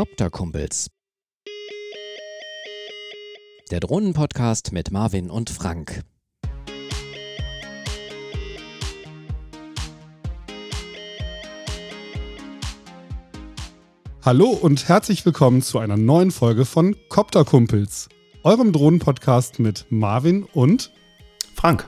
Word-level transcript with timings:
Copterkumpels. 0.00 0.86
Der 3.70 3.80
Drohnenpodcast 3.80 4.72
mit 4.72 4.90
Marvin 4.90 5.28
und 5.28 5.50
Frank. 5.50 6.04
Hallo 14.24 14.48
und 14.48 14.88
herzlich 14.88 15.26
willkommen 15.26 15.60
zu 15.60 15.78
einer 15.78 15.98
neuen 15.98 16.30
Folge 16.30 16.64
von 16.64 16.96
Copterkumpels, 17.10 18.08
eurem 18.42 18.72
Drohnenpodcast 18.72 19.58
mit 19.58 19.84
Marvin 19.90 20.44
und 20.44 20.92
Frank. 21.54 21.86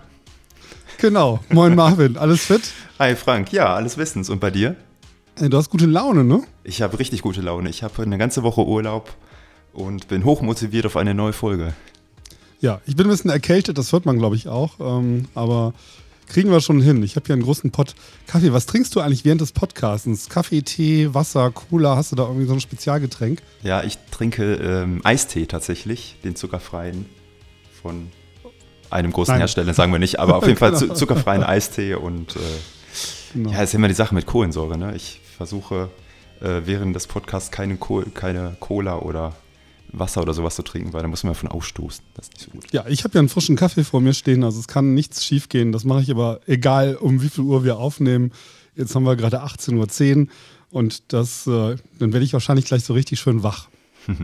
Genau, 0.98 1.40
moin 1.48 1.74
Marvin, 1.74 2.18
alles 2.18 2.44
fit? 2.44 2.60
Hi 2.98 3.16
Frank, 3.16 3.54
ja, 3.54 3.74
alles 3.74 3.96
bestens. 3.96 4.28
Und 4.28 4.38
bei 4.38 4.50
dir? 4.50 4.76
Du 5.48 5.56
hast 5.56 5.70
gute 5.70 5.86
Laune, 5.86 6.22
ne? 6.22 6.44
Ich 6.62 6.82
habe 6.82 7.00
richtig 7.00 7.22
gute 7.22 7.40
Laune. 7.40 7.68
Ich 7.68 7.82
habe 7.82 8.00
eine 8.02 8.16
ganze 8.16 8.44
Woche 8.44 8.64
Urlaub 8.64 9.12
und 9.72 10.06
bin 10.06 10.24
hochmotiviert 10.24 10.86
auf 10.86 10.96
eine 10.96 11.14
neue 11.14 11.32
Folge. 11.32 11.74
Ja, 12.60 12.80
ich 12.86 12.94
bin 12.94 13.06
ein 13.06 13.10
bisschen 13.10 13.30
erkältet, 13.30 13.76
das 13.76 13.92
hört 13.92 14.06
man, 14.06 14.18
glaube 14.18 14.36
ich, 14.36 14.46
auch. 14.46 14.74
Ähm, 14.78 15.26
aber 15.34 15.74
kriegen 16.28 16.52
wir 16.52 16.60
schon 16.60 16.80
hin. 16.80 17.02
Ich 17.02 17.16
habe 17.16 17.26
hier 17.26 17.32
einen 17.32 17.42
großen 17.42 17.72
Pott 17.72 17.96
Kaffee. 18.28 18.52
Was 18.52 18.66
trinkst 18.66 18.94
du 18.94 19.00
eigentlich 19.00 19.24
während 19.24 19.40
des 19.40 19.50
Podcastens? 19.50 20.28
Kaffee, 20.28 20.62
Tee, 20.62 21.12
Wasser, 21.12 21.50
Cola? 21.50 21.96
Hast 21.96 22.12
du 22.12 22.16
da 22.16 22.22
irgendwie 22.22 22.46
so 22.46 22.52
ein 22.52 22.60
Spezialgetränk? 22.60 23.42
Ja, 23.64 23.82
ich 23.82 23.98
trinke 24.12 24.54
ähm, 24.54 25.00
Eistee 25.02 25.46
tatsächlich, 25.46 26.18
den 26.22 26.36
zuckerfreien 26.36 27.06
von 27.82 28.12
einem 28.90 29.10
großen 29.10 29.32
Nein. 29.32 29.40
Hersteller, 29.40 29.74
sagen 29.74 29.90
wir 29.90 29.98
nicht, 29.98 30.20
aber 30.20 30.36
auf 30.36 30.46
jeden 30.46 30.58
Fall 30.60 30.70
genau. 30.70 30.94
zuckerfreien 30.94 31.42
Eistee 31.42 31.94
und 31.94 32.36
äh, 32.36 32.38
genau. 33.34 33.50
ja, 33.50 33.62
ist 33.62 33.74
immer 33.74 33.88
die 33.88 33.94
Sache 33.94 34.14
mit 34.14 34.26
Kohlensäure. 34.26 34.78
Ne? 34.78 34.94
Ich 34.94 35.21
versuche 35.34 35.90
äh, 36.40 36.62
während 36.64 36.94
des 36.94 37.06
Podcasts 37.06 37.50
keine, 37.50 37.76
Kohl, 37.76 38.06
keine 38.14 38.56
Cola 38.60 38.98
oder 38.98 39.34
Wasser 39.92 40.22
oder 40.22 40.34
sowas 40.34 40.56
zu 40.56 40.62
trinken, 40.62 40.92
weil 40.92 41.02
da 41.02 41.08
muss 41.08 41.22
man 41.22 41.34
davon 41.34 41.50
ausstoßen. 41.50 42.04
Das 42.14 42.26
ist 42.26 42.32
nicht 42.34 42.44
so 42.44 42.50
gut. 42.50 42.72
Ja, 42.72 42.86
ich 42.88 43.04
habe 43.04 43.14
ja 43.14 43.20
einen 43.20 43.28
frischen 43.28 43.56
Kaffee 43.56 43.84
vor 43.84 44.00
mir 44.00 44.14
stehen, 44.14 44.42
also 44.42 44.58
es 44.58 44.68
kann 44.68 44.94
nichts 44.94 45.24
schief 45.24 45.48
gehen. 45.48 45.72
Das 45.72 45.84
mache 45.84 46.02
ich 46.02 46.10
aber 46.10 46.40
egal, 46.46 46.96
um 46.96 47.22
wie 47.22 47.28
viel 47.28 47.44
Uhr 47.44 47.64
wir 47.64 47.78
aufnehmen. 47.78 48.32
Jetzt 48.74 48.94
haben 48.94 49.04
wir 49.04 49.16
gerade 49.16 49.42
18.10 49.42 50.16
Uhr 50.16 50.26
und 50.70 51.12
das, 51.12 51.46
äh, 51.46 51.76
dann 51.98 52.12
werde 52.12 52.24
ich 52.24 52.32
wahrscheinlich 52.32 52.64
gleich 52.64 52.84
so 52.84 52.94
richtig 52.94 53.20
schön 53.20 53.42
wach. 53.42 53.68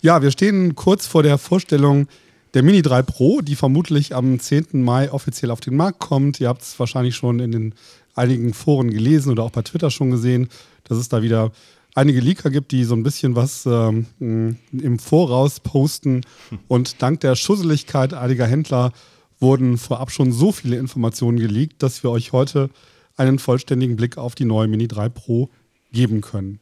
ja, 0.00 0.20
wir 0.20 0.32
stehen 0.32 0.74
kurz 0.74 1.06
vor 1.06 1.22
der 1.22 1.38
Vorstellung 1.38 2.08
der 2.54 2.62
Mini 2.64 2.82
3 2.82 3.02
Pro, 3.02 3.40
die 3.40 3.54
vermutlich 3.54 4.14
am 4.14 4.40
10. 4.40 4.82
Mai 4.82 5.12
offiziell 5.12 5.52
auf 5.52 5.60
den 5.60 5.76
Markt 5.76 6.00
kommt. 6.00 6.40
Ihr 6.40 6.48
habt 6.48 6.62
es 6.62 6.78
wahrscheinlich 6.78 7.14
schon 7.14 7.38
in 7.38 7.52
den 7.52 7.74
einigen 8.18 8.52
Foren 8.52 8.90
gelesen 8.90 9.32
oder 9.32 9.44
auch 9.44 9.50
bei 9.50 9.62
Twitter 9.62 9.90
schon 9.90 10.10
gesehen, 10.10 10.48
dass 10.84 10.98
es 10.98 11.08
da 11.08 11.22
wieder 11.22 11.52
einige 11.94 12.20
Leaker 12.20 12.50
gibt, 12.50 12.72
die 12.72 12.84
so 12.84 12.94
ein 12.94 13.02
bisschen 13.02 13.34
was 13.34 13.66
ähm, 13.66 14.06
im 14.20 14.98
Voraus 14.98 15.60
posten. 15.60 16.22
Und 16.68 17.02
dank 17.02 17.20
der 17.20 17.34
Schusseligkeit 17.34 18.14
einiger 18.14 18.46
Händler 18.46 18.92
wurden 19.40 19.78
vorab 19.78 20.10
schon 20.10 20.32
so 20.32 20.52
viele 20.52 20.76
Informationen 20.76 21.38
geleakt, 21.38 21.82
dass 21.82 22.02
wir 22.02 22.10
euch 22.10 22.32
heute 22.32 22.70
einen 23.16 23.38
vollständigen 23.38 23.96
Blick 23.96 24.18
auf 24.18 24.34
die 24.34 24.44
neue 24.44 24.68
Mini 24.68 24.88
3 24.88 25.08
Pro 25.08 25.50
geben 25.92 26.20
können. 26.20 26.60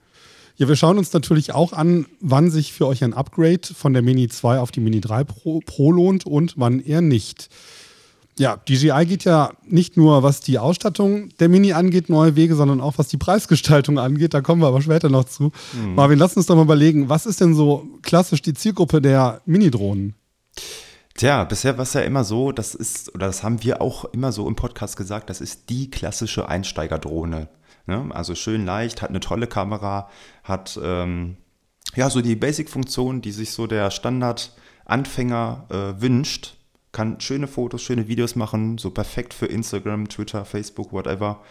Ja, 0.56 0.68
wir 0.68 0.76
schauen 0.76 0.96
uns 0.96 1.12
natürlich 1.12 1.52
auch 1.52 1.74
an, 1.74 2.06
wann 2.20 2.50
sich 2.50 2.72
für 2.72 2.86
euch 2.86 3.04
ein 3.04 3.12
Upgrade 3.12 3.60
von 3.74 3.92
der 3.92 4.00
Mini 4.00 4.28
2 4.28 4.58
auf 4.58 4.70
die 4.70 4.80
Mini 4.80 5.02
3 5.02 5.24
Pro, 5.24 5.60
Pro 5.60 5.92
lohnt 5.92 6.24
und 6.24 6.54
wann 6.56 6.80
eher 6.80 7.02
nicht. 7.02 7.50
Ja, 8.38 8.56
DJI 8.56 9.06
geht 9.06 9.24
ja 9.24 9.52
nicht 9.66 9.96
nur, 9.96 10.22
was 10.22 10.40
die 10.40 10.58
Ausstattung 10.58 11.30
der 11.40 11.48
Mini 11.48 11.72
angeht, 11.72 12.10
neue 12.10 12.36
Wege, 12.36 12.54
sondern 12.54 12.82
auch 12.82 12.98
was 12.98 13.08
die 13.08 13.16
Preisgestaltung 13.16 13.98
angeht. 13.98 14.34
Da 14.34 14.42
kommen 14.42 14.60
wir 14.60 14.68
aber 14.68 14.82
später 14.82 15.08
noch 15.08 15.24
zu. 15.24 15.52
Mhm. 15.72 15.94
Marvin, 15.94 16.18
lass 16.18 16.36
uns 16.36 16.44
doch 16.44 16.54
mal 16.54 16.62
überlegen, 16.62 17.08
was 17.08 17.24
ist 17.24 17.40
denn 17.40 17.54
so 17.54 17.86
klassisch 18.02 18.42
die 18.42 18.52
Zielgruppe 18.52 19.00
der 19.00 19.40
Mini-Drohnen? 19.46 20.14
Tja, 21.14 21.44
bisher 21.44 21.78
war 21.78 21.84
es 21.84 21.94
ja 21.94 22.02
immer 22.02 22.24
so, 22.24 22.52
das 22.52 22.74
ist, 22.74 23.14
oder 23.14 23.26
das 23.26 23.42
haben 23.42 23.62
wir 23.62 23.80
auch 23.80 24.04
immer 24.06 24.32
so 24.32 24.46
im 24.46 24.54
Podcast 24.54 24.98
gesagt, 24.98 25.30
das 25.30 25.40
ist 25.40 25.70
die 25.70 25.90
klassische 25.90 26.46
Einsteigerdrohne. 26.46 27.48
Ne? 27.86 28.06
Also 28.10 28.34
schön 28.34 28.66
leicht, 28.66 29.00
hat 29.00 29.08
eine 29.08 29.20
tolle 29.20 29.46
Kamera, 29.46 30.10
hat 30.44 30.78
ähm, 30.82 31.38
ja 31.94 32.10
so 32.10 32.20
die 32.20 32.36
Basic-Funktion, 32.36 33.22
die 33.22 33.32
sich 33.32 33.52
so 33.52 33.66
der 33.66 33.90
Standard-Anfänger 33.90 35.64
äh, 35.70 36.02
wünscht 36.02 36.56
kann 36.96 37.20
schöne 37.20 37.46
Fotos, 37.46 37.82
schöne 37.82 38.08
Videos 38.08 38.36
machen, 38.36 38.78
so 38.78 38.90
perfekt 38.90 39.34
für 39.34 39.44
Instagram, 39.44 40.08
Twitter, 40.08 40.46
Facebook, 40.46 40.94
whatever. 40.94 41.42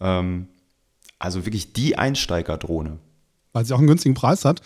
Ähm, 0.00 0.48
also 1.18 1.46
wirklich 1.46 1.72
die 1.72 1.96
Einsteigerdrohne. 1.96 2.98
Weil 3.54 3.64
sie 3.64 3.72
auch 3.72 3.78
einen 3.78 3.86
günstigen 3.86 4.14
Preis 4.14 4.44
hat. 4.44 4.60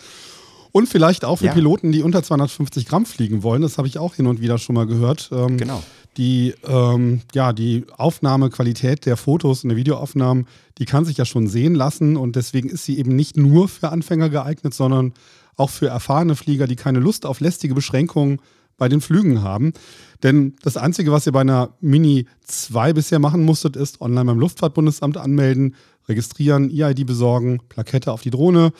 Und 0.73 0.89
vielleicht 0.89 1.23
auch 1.23 1.37
für 1.37 1.45
ja. 1.45 1.53
Piloten, 1.53 1.93
die 1.93 2.03
unter 2.03 2.21
250 2.21 2.87
Gramm 2.87 3.05
fliegen 3.05 3.41
wollen. 3.41 3.61
Das 3.61 3.77
habe 3.77 3.87
ich 3.87 3.99
auch 3.99 4.15
hin 4.15 4.27
und 4.27 4.41
wieder 4.41 4.57
schon 4.57 4.75
mal 4.75 4.85
gehört. 4.85 5.29
Ähm, 5.31 5.57
genau. 5.57 5.81
Die, 6.17 6.53
ähm, 6.67 7.21
ja, 7.33 7.53
die 7.53 7.85
Aufnahmequalität 7.95 9.05
der 9.05 9.15
Fotos 9.15 9.63
und 9.63 9.69
der 9.69 9.77
Videoaufnahmen, 9.77 10.45
die 10.77 10.85
kann 10.85 11.05
sich 11.05 11.15
ja 11.15 11.23
schon 11.23 11.47
sehen 11.47 11.73
lassen. 11.73 12.17
Und 12.17 12.35
deswegen 12.35 12.67
ist 12.67 12.83
sie 12.83 12.99
eben 12.99 13.15
nicht 13.15 13.37
nur 13.37 13.69
für 13.69 13.89
Anfänger 13.89 14.27
geeignet, 14.27 14.73
sondern 14.73 15.13
auch 15.55 15.69
für 15.69 15.87
erfahrene 15.87 16.35
Flieger, 16.35 16.67
die 16.67 16.75
keine 16.75 16.99
Lust 16.99 17.25
auf 17.25 17.39
lästige 17.39 17.73
Beschränkungen 17.73 18.41
bei 18.77 18.89
den 18.89 19.01
Flügen 19.01 19.41
haben. 19.41 19.73
Denn 20.23 20.55
das 20.63 20.77
Einzige, 20.77 21.11
was 21.11 21.25
ihr 21.25 21.31
bei 21.31 21.41
einer 21.41 21.75
Mini 21.79 22.25
2 22.45 22.93
bisher 22.93 23.19
machen 23.19 23.43
musstet, 23.43 23.75
ist 23.75 24.01
online 24.01 24.25
beim 24.25 24.39
Luftfahrtbundesamt 24.39 25.17
anmelden, 25.17 25.75
registrieren, 26.07 26.69
EID 26.69 27.05
besorgen, 27.05 27.59
Plakette 27.69 28.11
auf 28.11 28.21
die 28.21 28.31
Drohne. 28.31 28.71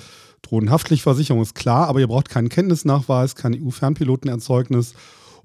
Drohnenhaftpflichtversicherung 0.42 1.42
ist 1.42 1.56
klar, 1.56 1.88
aber 1.88 2.00
ihr 2.00 2.08
braucht 2.08 2.30
keinen 2.30 2.50
Kenntnisnachweis, 2.50 3.36
kein 3.36 3.54
EU-Fernpilotenerzeugnis. 3.54 4.94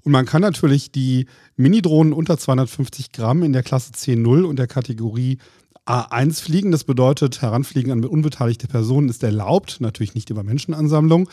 Und 0.03 0.11
man 0.11 0.25
kann 0.25 0.41
natürlich 0.41 0.91
die 0.91 1.27
Mini-Drohnen 1.55 2.13
unter 2.13 2.37
250 2.37 3.11
Gramm 3.11 3.43
in 3.43 3.53
der 3.53 3.63
Klasse 3.63 3.93
C0 3.93 4.43
und 4.43 4.57
der 4.57 4.67
Kategorie 4.67 5.37
A1 5.85 6.41
fliegen. 6.41 6.71
Das 6.71 6.83
bedeutet, 6.83 7.41
Heranfliegen 7.41 7.91
an 7.91 8.03
unbeteiligte 8.03 8.67
Personen 8.67 9.09
ist 9.09 9.23
erlaubt, 9.23 9.77
natürlich 9.79 10.15
nicht 10.15 10.29
über 10.29 10.43
Menschenansammlung. 10.43 11.29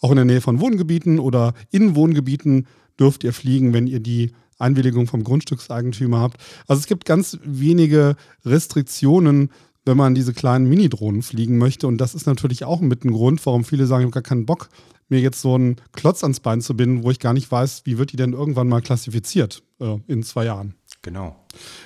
Auch 0.00 0.10
in 0.10 0.16
der 0.16 0.24
Nähe 0.24 0.40
von 0.40 0.60
Wohngebieten 0.60 1.20
oder 1.20 1.54
in 1.70 1.94
Wohngebieten 1.94 2.66
dürft 3.02 3.24
ihr 3.24 3.32
fliegen, 3.32 3.72
wenn 3.72 3.88
ihr 3.88 3.98
die 3.98 4.30
Einwilligung 4.60 5.08
vom 5.08 5.24
Grundstückseigentümer 5.24 6.20
habt. 6.20 6.40
Also 6.68 6.78
es 6.78 6.86
gibt 6.86 7.04
ganz 7.04 7.36
wenige 7.42 8.14
Restriktionen, 8.44 9.50
wenn 9.84 9.96
man 9.96 10.14
diese 10.14 10.32
kleinen 10.32 10.68
Mini-Drohnen 10.68 11.22
fliegen 11.22 11.58
möchte. 11.58 11.88
Und 11.88 11.98
das 11.98 12.14
ist 12.14 12.26
natürlich 12.26 12.64
auch 12.64 12.80
mit 12.80 13.04
ein 13.04 13.10
Grund, 13.10 13.44
warum 13.44 13.64
viele 13.64 13.86
sagen, 13.86 14.02
ich 14.02 14.06
habe 14.06 14.14
gar 14.14 14.22
keinen 14.22 14.46
Bock, 14.46 14.68
mir 15.08 15.18
jetzt 15.18 15.40
so 15.40 15.56
einen 15.56 15.76
Klotz 15.90 16.22
ans 16.22 16.38
Bein 16.38 16.60
zu 16.60 16.76
binden, 16.76 17.02
wo 17.02 17.10
ich 17.10 17.18
gar 17.18 17.32
nicht 17.32 17.50
weiß, 17.50 17.82
wie 17.86 17.98
wird 17.98 18.12
die 18.12 18.16
denn 18.16 18.34
irgendwann 18.34 18.68
mal 18.68 18.80
klassifiziert 18.80 19.64
äh, 19.80 19.98
in 20.06 20.22
zwei 20.22 20.44
Jahren. 20.44 20.76
Genau. 21.02 21.34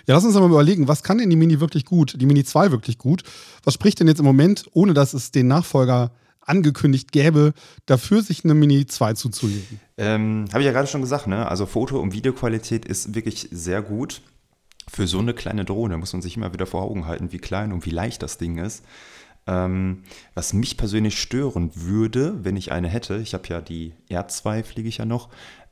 Ja, 0.06 0.15
lass 0.15 0.25
uns 0.26 0.34
mal 0.34 0.44
überlegen, 0.44 0.87
was 0.87 1.03
kann 1.03 1.16
denn 1.16 1.31
die 1.31 1.37
Mini 1.37 1.59
wirklich 1.59 1.87
gut, 1.87 2.21
die 2.21 2.26
Mini 2.26 2.44
2 2.44 2.71
wirklich 2.71 2.99
gut? 2.99 3.22
Was 3.65 3.72
spricht 3.72 3.99
denn 3.99 4.09
jetzt 4.09 4.19
im 4.19 4.26
Moment, 4.26 4.66
ohne 4.75 4.93
dass 4.93 5.15
es 5.15 5.31
den 5.31 5.49
Nachfolger 5.49 6.12
angekündigt 6.47 7.12
gäbe, 7.12 7.53
dafür 7.84 8.23
sich 8.23 8.45
eine 8.45 8.55
Mini 8.55 8.87
2 8.87 9.15
zuzulegen? 9.15 9.81
Ähm, 9.99 10.47
Habe 10.51 10.61
ich 10.61 10.67
ja 10.67 10.73
gerade 10.73 10.89
schon 10.89 11.03
gesagt, 11.03 11.27
ne? 11.27 11.49
Also 11.49 11.67
Foto- 11.67 12.01
und 12.01 12.12
Videoqualität 12.12 12.84
ist 12.84 13.15
wirklich 13.15 13.49
sehr 13.51 13.83
gut. 13.83 14.23
Für 14.89 15.06
so 15.06 15.19
eine 15.19 15.35
kleine 15.35 15.65
Drohne 15.65 15.99
muss 15.99 16.12
man 16.12 16.23
sich 16.23 16.37
immer 16.37 16.53
wieder 16.53 16.67
vor 16.67 16.83
Augen 16.83 17.06
halten, 17.06 17.33
wie 17.33 17.39
klein 17.39 17.73
und 17.73 17.85
wie 17.87 17.91
leicht 17.91 18.23
das 18.23 18.39
Ding 18.39 18.59
ist. 18.59 18.85
Ähm, 19.49 20.03
was 20.35 20.53
mich 20.53 20.77
persönlich 20.77 21.21
stören 21.21 21.71
würde, 21.75 22.45
wenn 22.45 22.56
ich 22.56 22.73
eine 22.73 22.89
hätte, 22.89 23.19
ich 23.19 23.35
habe 23.35 23.49
ja 23.49 23.61
die 23.61 23.95
R2, 24.11 24.65
fliege 24.65 24.89
ich 24.89 24.99
ja 24.99 25.05
noch, 25.05 25.29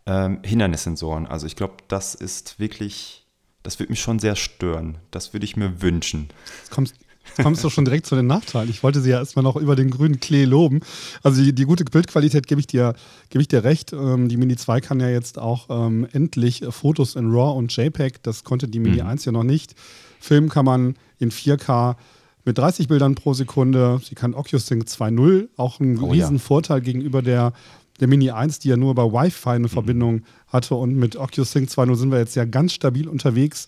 ähm, 0.07 0.41
Hindernissensoren. 0.45 1.27
Also 1.27 1.47
ich 1.47 1.57
glaube, 1.57 1.75
das 1.89 2.15
ist 2.15 2.59
wirklich, 2.59 3.27
das 3.63 3.79
würde 3.79 3.93
mich 3.93 4.01
schon 4.01 4.19
sehr 4.19 4.37
stören. 4.37 4.99
Das 5.11 5.33
würde 5.33 5.45
ich 5.45 5.57
mir 5.57 5.83
wünschen. 5.83 6.29
Jetzt 6.59 6.71
kommst, 6.71 6.95
kommst 7.43 7.65
du 7.65 7.71
schon 7.71 7.85
direkt 7.85 8.07
zu 8.07 8.15
den 8.15 8.27
Nachteilen. 8.27 8.71
Ich 8.71 8.83
wollte 8.83 9.01
sie 9.01 9.11
ja 9.11 9.19
erstmal 9.19 9.43
noch 9.43 9.57
über 9.57 9.77
den 9.77 9.91
grünen 9.91 10.21
Klee 10.21 10.45
loben. 10.45 10.81
Also 11.23 11.43
die, 11.43 11.53
die 11.55 11.65
gute 11.65 11.85
Bildqualität 11.85 12.47
gebe 12.47 12.61
ich 12.61 12.67
dir, 12.67 12.95
gebe 13.31 13.43
ich 13.43 13.49
dir 13.49 13.65
recht. 13.65 13.93
Ähm, 13.93 14.29
die 14.29 14.37
Mini 14.37 14.57
2 14.57 14.81
kann 14.81 15.01
ja 15.01 15.09
jetzt 15.09 15.39
auch 15.39 15.67
ähm, 15.71 16.07
endlich 16.13 16.63
Fotos 16.71 17.17
in 17.17 17.31
RAW 17.31 17.57
und 17.57 17.75
JPEG. 17.75 18.23
Das 18.23 18.45
konnte 18.45 18.69
die 18.69 18.79
Mini 18.79 19.03
mhm. 19.03 19.09
1 19.09 19.25
ja 19.25 19.33
noch 19.33 19.45
nicht. 19.45 19.75
Filmen 20.21 20.49
kann 20.49 20.65
man 20.65 20.97
in 21.19 21.31
4K 21.31 21.97
mit 22.45 22.59
30 22.59 22.89
Bildern 22.89 23.15
pro 23.15 23.35
Sekunde. 23.35 24.01
Sie 24.03 24.15
kann 24.15 24.35
OcuSync 24.35 24.85
2.0, 24.85 25.49
auch 25.57 25.81
ein 25.81 25.99
oh, 25.99 26.11
riesen 26.11 26.37
ja. 26.37 26.43
Vorteil 26.43 26.81
gegenüber 26.81 27.23
der, 27.23 27.53
der 28.01 28.09
Mini 28.09 28.31
1, 28.31 28.59
die 28.59 28.69
ja 28.69 28.77
nur 28.77 28.91
über 28.91 29.13
Wi-Fi 29.13 29.51
eine 29.51 29.61
mhm. 29.61 29.71
Verbindung 29.71 30.23
hatte. 30.49 30.75
Und 30.75 30.97
mit 30.97 31.17
OcuSync 31.17 31.69
2.0 31.69 31.97
sind 31.97 32.11
wir 32.11 32.19
jetzt 32.19 32.37
ja 32.37 32.45
ganz 32.45 32.73
stabil 32.73 33.09
unterwegs. 33.09 33.67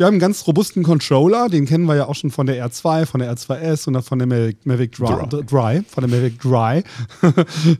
Wir 0.00 0.06
haben 0.06 0.14
einen 0.14 0.20
ganz 0.20 0.46
robusten 0.46 0.82
Controller, 0.82 1.50
den 1.50 1.66
kennen 1.66 1.84
wir 1.84 1.94
ja 1.94 2.06
auch 2.06 2.14
schon 2.14 2.30
von 2.30 2.46
der 2.46 2.66
R2, 2.66 3.04
von 3.04 3.20
der 3.20 3.36
R2S 3.36 3.86
und 3.86 4.02
von 4.02 4.18
der 4.18 4.26
Mavic, 4.26 4.64
Mavic 4.64 4.92
Dry, 4.92 5.28
Dry, 5.28 5.82
von 5.86 6.08
der 6.08 6.08
Mavic 6.08 6.40
Dry. 6.40 6.84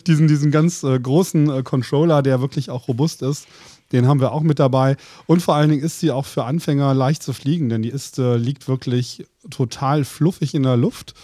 diesen, 0.06 0.28
diesen 0.28 0.50
ganz 0.50 0.82
äh, 0.82 1.00
großen 1.00 1.48
äh, 1.48 1.62
Controller, 1.62 2.20
der 2.20 2.42
wirklich 2.42 2.68
auch 2.68 2.88
robust 2.88 3.22
ist. 3.22 3.46
Den 3.92 4.06
haben 4.06 4.20
wir 4.20 4.32
auch 4.32 4.42
mit 4.42 4.58
dabei. 4.58 4.98
Und 5.24 5.40
vor 5.40 5.54
allen 5.54 5.70
Dingen 5.70 5.82
ist 5.82 6.00
sie 6.00 6.10
auch 6.10 6.26
für 6.26 6.44
Anfänger 6.44 6.92
leicht 6.92 7.22
zu 7.22 7.32
fliegen, 7.32 7.70
denn 7.70 7.80
die 7.80 7.88
ist, 7.88 8.18
äh, 8.18 8.36
liegt 8.36 8.68
wirklich 8.68 9.24
total 9.48 10.04
fluffig 10.04 10.54
in 10.54 10.64
der 10.64 10.76
Luft. 10.76 11.14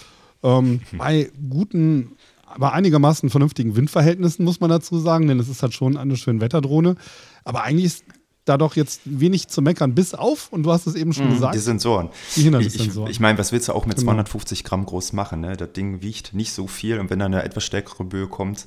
Ähm, 0.43 0.81
bei 0.96 1.31
guten, 1.50 2.12
aber 2.46 2.72
einigermaßen 2.72 3.28
vernünftigen 3.28 3.76
Windverhältnissen, 3.76 4.46
muss 4.46 4.60
man 4.60 4.70
dazu 4.70 4.98
sagen, 4.98 5.28
denn 5.28 5.40
es 5.40 5.50
ist 5.50 5.62
halt 5.62 5.75
schon 5.75 5.98
eine 5.98 6.16
schöne 6.16 6.40
Wetterdrohne. 6.40 6.96
Aber 7.44 7.64
eigentlich 7.64 7.84
ist 7.84 8.04
da 8.46 8.56
doch 8.56 8.75
jetzt 8.76 9.02
wenig 9.04 9.48
zu 9.48 9.60
meckern, 9.60 9.94
bis 9.94 10.14
auf, 10.14 10.50
und 10.52 10.62
du 10.62 10.72
hast 10.72 10.87
es 10.87 10.94
eben 10.94 11.12
schon 11.12 11.26
Mhm, 11.28 11.34
gesagt, 11.34 11.54
Die 11.54 11.58
Sensoren. 11.58 12.08
die 12.08 12.38
Ich, 12.40 12.44
Hindernissensoren. 12.44 13.10
ich 13.10 13.20
meine, 13.20 13.37
was 13.38 13.52
willst 13.52 13.69
du 13.69 13.72
auch 13.75 13.84
mit 13.87 13.96
Genau. 13.98 14.06
250 14.06 14.64
Gramm 14.64 14.87
groß 14.87 15.12
machen? 15.12 15.40
Ne? 15.40 15.56
Das 15.56 15.72
Ding 15.72 16.00
wiegt 16.02 16.32
nicht 16.32 16.52
so 16.52 16.66
viel 16.66 16.98
und 16.98 17.10
wenn 17.10 17.19
dann 17.19 17.34
eine 17.34 17.43
etwas 17.44 17.64
stärkere 17.64 18.04
Böe 18.04 18.26
kommt, 18.28 18.66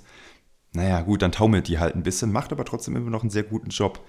naja, 0.73 1.01
gut, 1.01 1.21
dann 1.23 1.31
taumelt 1.31 1.67
die 1.67 1.79
halt 1.79 1.95
ein 1.95 2.03
bisschen, 2.03 2.31
macht 2.31 2.51
aber 2.51 2.63
trotzdem 2.65 2.95
immer 2.95 3.09
noch 3.09 3.21
einen 3.21 3.31
sehr 3.31 3.43
guten 3.43 3.69
Job. 3.71 3.99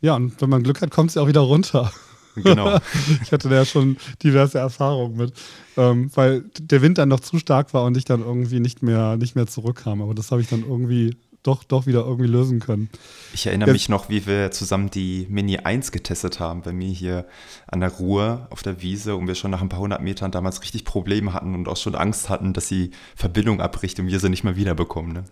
ja, 0.00 0.14
und 0.14 0.40
wenn 0.40 0.50
man 0.50 0.62
Glück 0.62 0.80
hat, 0.82 0.90
kommt 0.90 1.10
sie 1.10 1.20
auch 1.20 1.26
wieder 1.26 1.40
runter. 1.40 1.90
Genau. 2.36 2.78
Ich 3.22 3.32
hatte 3.32 3.48
da 3.48 3.54
ja 3.56 3.64
schon 3.64 3.96
diverse 4.22 4.58
Erfahrungen 4.58 5.16
mit, 5.16 5.32
ähm, 5.78 6.10
weil 6.14 6.44
der 6.60 6.82
Wind 6.82 6.98
dann 6.98 7.08
doch 7.08 7.20
zu 7.20 7.38
stark 7.38 7.72
war 7.72 7.84
und 7.84 7.96
ich 7.96 8.04
dann 8.04 8.20
irgendwie 8.20 8.60
nicht 8.60 8.82
mehr, 8.82 9.16
nicht 9.16 9.34
mehr 9.36 9.46
zurückkam. 9.46 10.02
Aber 10.02 10.14
das 10.14 10.30
habe 10.30 10.42
ich 10.42 10.48
dann 10.48 10.60
irgendwie 10.62 11.16
doch, 11.46 11.64
doch 11.64 11.86
wieder 11.86 12.04
irgendwie 12.04 12.28
lösen 12.28 12.60
können. 12.60 12.88
Ich 13.32 13.46
erinnere 13.46 13.68
Ja. 13.68 13.72
mich 13.72 13.88
noch, 13.88 14.08
wie 14.08 14.26
wir 14.26 14.50
zusammen 14.50 14.90
die 14.90 15.26
Mini 15.30 15.58
1 15.58 15.92
getestet 15.92 16.40
haben 16.40 16.62
bei 16.62 16.72
mir 16.72 16.88
hier 16.92 17.26
an 17.66 17.80
der 17.80 17.90
Ruhr 17.90 18.46
auf 18.50 18.62
der 18.62 18.82
Wiese 18.82 19.16
und 19.16 19.26
wir 19.26 19.34
schon 19.34 19.50
nach 19.50 19.62
ein 19.62 19.68
paar 19.68 19.80
hundert 19.80 20.02
Metern 20.02 20.30
damals 20.30 20.62
richtig 20.62 20.84
Probleme 20.84 21.32
hatten 21.32 21.54
und 21.54 21.68
auch 21.68 21.76
schon 21.76 21.94
Angst 21.94 22.28
hatten, 22.28 22.52
dass 22.52 22.68
die 22.68 22.90
Verbindung 23.14 23.60
abbricht 23.60 23.98
und 24.00 24.06
wir 24.08 24.20
sie 24.20 24.28
nicht 24.30 24.44
mehr 24.44 24.56
wiederbekommen. 24.56 25.12
Ne? 25.12 25.24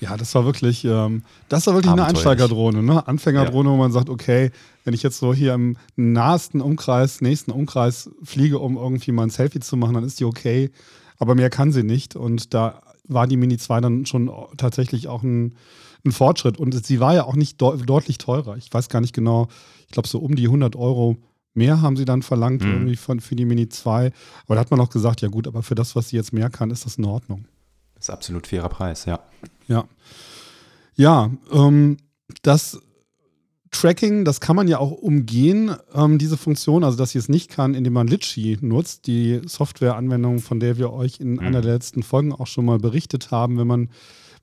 Ja, 0.00 0.16
das 0.16 0.34
war 0.34 0.44
wirklich, 0.44 0.84
ähm, 0.84 1.22
das 1.48 1.66
war 1.68 1.74
wirklich 1.74 1.92
eine. 1.92 2.04
Einsteigerdrohne, 2.04 2.82
ne? 2.82 3.06
Anfängerdrohne, 3.06 3.70
wo 3.70 3.76
man 3.76 3.92
sagt, 3.92 4.08
okay, 4.10 4.50
wenn 4.84 4.94
ich 4.94 5.04
jetzt 5.04 5.18
so 5.18 5.32
hier 5.32 5.54
im 5.54 5.76
nahesten 5.94 6.60
Umkreis, 6.60 7.20
nächsten 7.20 7.52
Umkreis 7.52 8.10
fliege, 8.24 8.58
um 8.58 8.76
irgendwie 8.76 9.12
mal 9.12 9.22
ein 9.22 9.30
Selfie 9.30 9.60
zu 9.60 9.76
machen, 9.76 9.94
dann 9.94 10.02
ist 10.02 10.18
die 10.18 10.24
okay. 10.24 10.70
Aber 11.18 11.36
mehr 11.36 11.50
kann 11.50 11.70
sie 11.70 11.84
nicht. 11.84 12.16
Und 12.16 12.52
da 12.52 12.82
war 13.14 13.26
die 13.26 13.36
Mini 13.36 13.58
2 13.58 13.80
dann 13.80 14.06
schon 14.06 14.30
tatsächlich 14.56 15.08
auch 15.08 15.22
ein, 15.22 15.54
ein 16.04 16.12
Fortschritt. 16.12 16.58
Und 16.58 16.84
sie 16.84 17.00
war 17.00 17.14
ja 17.14 17.24
auch 17.24 17.34
nicht 17.36 17.60
deu- 17.60 17.84
deutlich 17.84 18.18
teurer. 18.18 18.56
Ich 18.56 18.72
weiß 18.72 18.88
gar 18.88 19.00
nicht 19.00 19.14
genau, 19.14 19.48
ich 19.86 19.92
glaube 19.92 20.08
so 20.08 20.18
um 20.18 20.34
die 20.34 20.46
100 20.46 20.76
Euro 20.76 21.16
mehr 21.54 21.82
haben 21.82 21.96
sie 21.96 22.04
dann 22.06 22.22
verlangt 22.22 22.62
Mhm. 22.62 22.70
irgendwie 22.72 22.96
von, 22.96 23.20
für 23.20 23.36
die 23.36 23.44
Mini 23.44 23.68
2. 23.68 24.10
Aber 24.46 24.54
da 24.54 24.60
hat 24.62 24.70
man 24.70 24.80
auch 24.80 24.90
gesagt, 24.90 25.20
ja 25.20 25.28
gut, 25.28 25.46
aber 25.46 25.62
für 25.62 25.74
das, 25.74 25.94
was 25.96 26.08
sie 26.08 26.16
jetzt 26.16 26.32
mehr 26.32 26.48
kann, 26.50 26.70
ist 26.70 26.86
das 26.86 26.96
in 26.96 27.04
Ordnung. 27.04 27.44
Das 27.94 28.04
ist 28.04 28.10
absolut 28.10 28.46
fairer 28.46 28.68
Preis, 28.70 29.04
ja. 29.04 29.20
Ja. 29.68 29.84
Ja, 30.94 31.30
ähm, 31.52 31.96
das 32.42 32.80
Tracking, 33.72 34.24
das 34.24 34.40
kann 34.40 34.54
man 34.54 34.68
ja 34.68 34.78
auch 34.78 34.92
umgehen, 34.92 35.74
ähm, 35.94 36.18
diese 36.18 36.36
Funktion, 36.36 36.84
also 36.84 36.96
dass 36.96 37.10
sie 37.10 37.18
es 37.18 37.28
nicht 37.28 37.50
kann, 37.50 37.74
indem 37.74 37.94
man 37.94 38.06
Litchi 38.06 38.58
nutzt, 38.60 39.06
die 39.06 39.40
Softwareanwendung, 39.44 40.38
von 40.38 40.60
der 40.60 40.78
wir 40.78 40.92
euch 40.92 41.20
in 41.20 41.40
einer 41.40 41.62
der 41.62 41.72
letzten 41.72 42.02
Folgen 42.02 42.32
auch 42.32 42.46
schon 42.46 42.66
mal 42.66 42.78
berichtet 42.78 43.30
haben. 43.30 43.58
Wenn 43.58 43.66
man, 43.66 43.88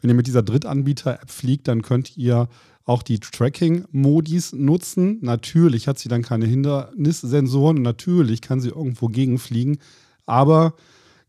wenn 0.01 0.09
ihr 0.09 0.15
mit 0.15 0.27
dieser 0.27 0.41
Drittanbieter-App 0.41 1.29
fliegt, 1.29 1.67
dann 1.67 1.83
könnt 1.83 2.17
ihr 2.17 2.49
auch 2.85 3.03
die 3.03 3.19
Tracking-Modis 3.19 4.53
nutzen. 4.53 5.19
Natürlich 5.21 5.87
hat 5.87 5.99
sie 5.99 6.09
dann 6.09 6.23
keine 6.23 6.47
Hindernissensoren 6.47 7.83
natürlich 7.83 8.41
kann 8.41 8.59
sie 8.59 8.69
irgendwo 8.69 9.07
gegenfliegen. 9.07 9.77
Aber 10.25 10.73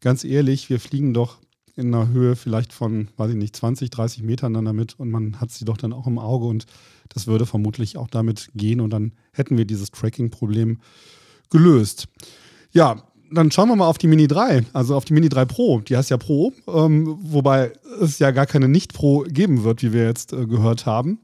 ganz 0.00 0.24
ehrlich, 0.24 0.70
wir 0.70 0.80
fliegen 0.80 1.12
doch 1.12 1.38
in 1.80 1.94
einer 1.94 2.08
Höhe 2.08 2.36
vielleicht 2.36 2.72
von, 2.72 3.08
weiß 3.16 3.30
ich 3.30 3.36
nicht, 3.36 3.56
20, 3.56 3.90
30 3.90 4.22
Metern 4.22 4.54
dann 4.54 4.66
damit 4.66 4.98
und 4.98 5.10
man 5.10 5.40
hat 5.40 5.50
sie 5.50 5.64
doch 5.64 5.76
dann 5.76 5.92
auch 5.92 6.06
im 6.06 6.18
Auge 6.18 6.46
und 6.46 6.66
das 7.08 7.26
würde 7.26 7.46
vermutlich 7.46 7.96
auch 7.96 8.08
damit 8.08 8.50
gehen 8.54 8.80
und 8.80 8.90
dann 8.90 9.12
hätten 9.32 9.56
wir 9.58 9.64
dieses 9.64 9.90
Tracking-Problem 9.90 10.78
gelöst. 11.50 12.06
Ja, 12.72 13.02
dann 13.32 13.50
schauen 13.50 13.68
wir 13.68 13.76
mal 13.76 13.86
auf 13.86 13.98
die 13.98 14.06
Mini 14.06 14.26
3, 14.26 14.66
also 14.72 14.94
auf 14.96 15.04
die 15.04 15.12
Mini 15.12 15.28
3 15.28 15.44
Pro. 15.44 15.80
Die 15.80 15.96
heißt 15.96 16.10
ja 16.10 16.16
Pro, 16.16 16.52
ähm, 16.68 17.16
wobei 17.20 17.72
es 18.00 18.18
ja 18.18 18.30
gar 18.30 18.46
keine 18.46 18.68
Nicht-Pro 18.68 19.24
geben 19.28 19.64
wird, 19.64 19.82
wie 19.82 19.92
wir 19.92 20.04
jetzt 20.04 20.32
äh, 20.32 20.46
gehört 20.46 20.86
haben. 20.86 21.18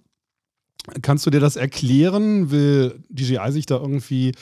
Kannst 1.03 1.27
du 1.27 1.31
dir 1.31 1.41
das 1.41 1.57
erklären? 1.57 2.51
Will 2.51 3.03
DJI 3.09 3.51
sich 3.51 3.67
da 3.67 3.77
irgendwie 3.77 4.33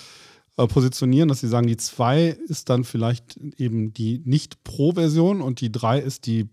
positionieren, 0.56 1.28
dass 1.28 1.40
sie 1.40 1.48
sagen, 1.48 1.66
die 1.66 1.76
2 1.76 2.28
ist 2.46 2.70
dann 2.70 2.84
vielleicht 2.84 3.36
eben 3.58 3.92
die 3.92 4.22
Nicht-Pro-Version 4.24 5.40
und 5.40 5.60
die 5.60 5.72
3 5.72 5.98
ist 5.98 6.26
die 6.26 6.48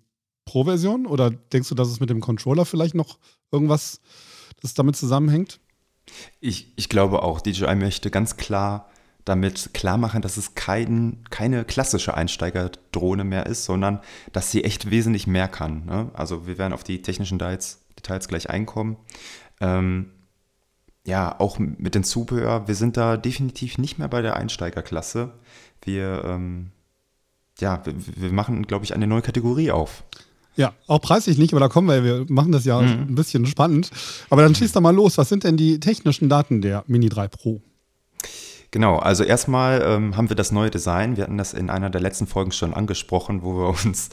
Pro-Version? 0.45 1.05
Oder 1.05 1.29
denkst 1.29 1.69
du, 1.69 1.75
dass 1.75 1.89
es 1.89 1.99
mit 1.99 2.09
dem 2.09 2.21
Controller 2.21 2.65
vielleicht 2.65 2.95
noch 2.95 3.19
irgendwas, 3.51 4.01
das 4.61 4.73
damit 4.73 4.95
zusammenhängt? 4.95 5.59
Ich, 6.39 6.73
ich 6.75 6.89
glaube 6.89 7.21
auch, 7.21 7.41
DJI 7.41 7.75
möchte 7.75 8.09
ganz 8.09 8.37
klar 8.37 8.89
damit 9.25 9.73
klar 9.73 9.97
machen, 9.97 10.21
dass 10.21 10.37
es 10.37 10.55
kein, 10.55 11.23
keine 11.29 11.63
klassische 11.63 12.15
Einsteigerdrohne 12.15 13.23
mehr 13.23 13.45
ist, 13.45 13.65
sondern 13.65 13.99
dass 14.33 14.51
sie 14.51 14.63
echt 14.63 14.89
wesentlich 14.89 15.27
mehr 15.27 15.47
kann. 15.47 15.85
Ne? 15.85 16.09
Also 16.13 16.47
wir 16.47 16.57
werden 16.57 16.73
auf 16.73 16.83
die 16.83 17.01
technischen 17.01 17.37
Details, 17.37 17.85
Details 17.97 18.27
gleich 18.27 18.49
einkommen. 18.49 18.97
Ähm, 19.59 20.11
ja, 21.05 21.39
auch 21.39 21.57
mit 21.59 21.95
dem 21.95 22.03
Zubehör, 22.03 22.67
wir 22.67 22.75
sind 22.75 22.95
da 22.97 23.17
definitiv 23.17 23.77
nicht 23.77 23.97
mehr 23.97 24.07
bei 24.07 24.21
der 24.21 24.35
Einsteigerklasse. 24.35 25.31
Wir, 25.83 26.23
ähm, 26.25 26.71
ja, 27.59 27.83
wir, 27.85 27.93
wir 27.97 28.31
machen, 28.31 28.67
glaube 28.67 28.85
ich, 28.85 28.93
eine 28.93 29.07
neue 29.07 29.21
Kategorie 29.21 29.71
auf. 29.71 30.03
Ja, 30.55 30.73
auch 30.87 30.99
preislich 31.01 31.37
nicht, 31.37 31.53
aber 31.53 31.59
da 31.61 31.69
kommen 31.69 31.87
wir, 31.87 32.03
wir 32.03 32.25
machen 32.29 32.51
das 32.51 32.65
ja 32.65 32.79
Mhm. 32.81 33.07
ein 33.09 33.15
bisschen 33.15 33.45
spannend. 33.45 33.89
Aber 34.29 34.41
dann 34.41 34.53
schießt 34.53 34.75
da 34.75 34.81
mal 34.81 34.93
los. 34.93 35.17
Was 35.17 35.29
sind 35.29 35.43
denn 35.43 35.57
die 35.57 35.79
technischen 35.79 36.29
Daten 36.29 36.61
der 36.61 36.83
Mini 36.87 37.09
3 37.09 37.29
Pro? 37.29 37.61
Genau, 38.71 38.97
also 38.97 39.25
erstmal 39.25 39.81
ähm, 39.85 40.15
haben 40.15 40.29
wir 40.29 40.37
das 40.37 40.53
neue 40.53 40.71
Design. 40.71 41.17
Wir 41.17 41.25
hatten 41.25 41.37
das 41.37 41.51
in 41.51 41.69
einer 41.69 41.89
der 41.89 41.99
letzten 41.99 42.25
Folgen 42.25 42.53
schon 42.53 42.73
angesprochen, 42.73 43.43
wo 43.43 43.53
wir 43.57 43.67
uns 43.67 44.09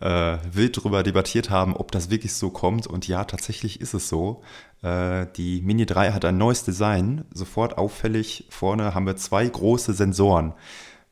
äh, 0.00 0.36
wild 0.52 0.76
darüber 0.76 1.02
debattiert 1.02 1.48
haben, 1.48 1.74
ob 1.74 1.90
das 1.92 2.10
wirklich 2.10 2.34
so 2.34 2.50
kommt. 2.50 2.86
Und 2.86 3.08
ja, 3.08 3.24
tatsächlich 3.24 3.80
ist 3.80 3.94
es 3.94 4.10
so. 4.10 4.42
Äh, 4.82 5.26
die 5.36 5.62
Mini 5.62 5.86
3 5.86 6.12
hat 6.12 6.26
ein 6.26 6.36
neues 6.36 6.62
Design. 6.62 7.24
Sofort 7.32 7.78
auffällig, 7.78 8.46
vorne 8.50 8.94
haben 8.94 9.06
wir 9.06 9.16
zwei 9.16 9.48
große 9.48 9.94
Sensoren. 9.94 10.52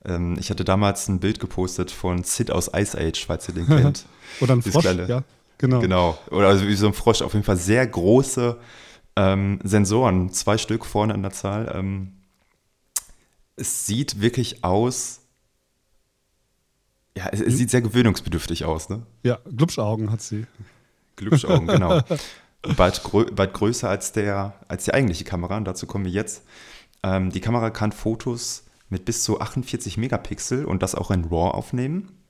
Ähm, 0.04 0.36
ich 0.38 0.50
hatte 0.50 0.64
damals 0.64 1.08
ein 1.08 1.20
Bild 1.20 1.40
gepostet 1.40 1.90
von 1.90 2.22
Sid 2.22 2.50
aus 2.50 2.70
Ice 2.74 2.98
Age, 2.98 3.24
falls 3.24 3.48
ihr 3.48 3.54
den 3.54 3.66
kennt. 3.66 4.04
Oder 4.42 4.56
ein 4.56 4.62
Frosch? 4.62 4.84
Ja, 4.84 5.22
genau. 5.56 5.80
Genau. 5.80 6.18
Oder 6.30 6.48
also 6.48 6.68
wie 6.68 6.74
so 6.74 6.86
ein 6.86 6.92
Frosch, 6.92 7.22
auf 7.22 7.32
jeden 7.32 7.46
Fall 7.46 7.56
sehr 7.56 7.86
große 7.86 8.58
ähm, 9.16 9.58
Sensoren, 9.64 10.30
zwei 10.34 10.58
Stück 10.58 10.84
vorne 10.84 11.14
an 11.14 11.22
der 11.22 11.32
Zahl. 11.32 11.72
Ähm, 11.74 12.12
es 13.60 13.86
sieht 13.86 14.20
wirklich 14.20 14.64
aus. 14.64 15.20
Ja, 17.16 17.28
es, 17.32 17.40
es 17.40 17.56
sieht 17.56 17.70
sehr 17.70 17.82
gewöhnungsbedürftig 17.82 18.64
aus, 18.64 18.88
ne? 18.88 19.06
Ja, 19.22 19.38
Glubschaugen 19.44 20.10
hat 20.10 20.22
sie. 20.22 20.46
Glubschaugen, 21.16 21.66
genau. 21.66 22.00
Bald, 22.76 23.02
grö 23.02 23.26
bald 23.30 23.54
größer 23.54 23.88
als, 23.88 24.12
der, 24.12 24.54
als 24.68 24.84
die 24.84 24.94
eigentliche 24.94 25.24
Kamera, 25.24 25.56
und 25.56 25.64
dazu 25.64 25.86
kommen 25.86 26.04
wir 26.04 26.12
jetzt. 26.12 26.44
Ähm, 27.02 27.30
die 27.30 27.40
Kamera 27.40 27.70
kann 27.70 27.92
Fotos 27.92 28.64
mit 28.88 29.04
bis 29.04 29.22
zu 29.24 29.40
48 29.40 29.96
Megapixel 29.96 30.64
und 30.64 30.82
das 30.82 30.94
auch 30.94 31.10
in 31.10 31.24
RAW 31.24 31.52
aufnehmen. 31.52 32.20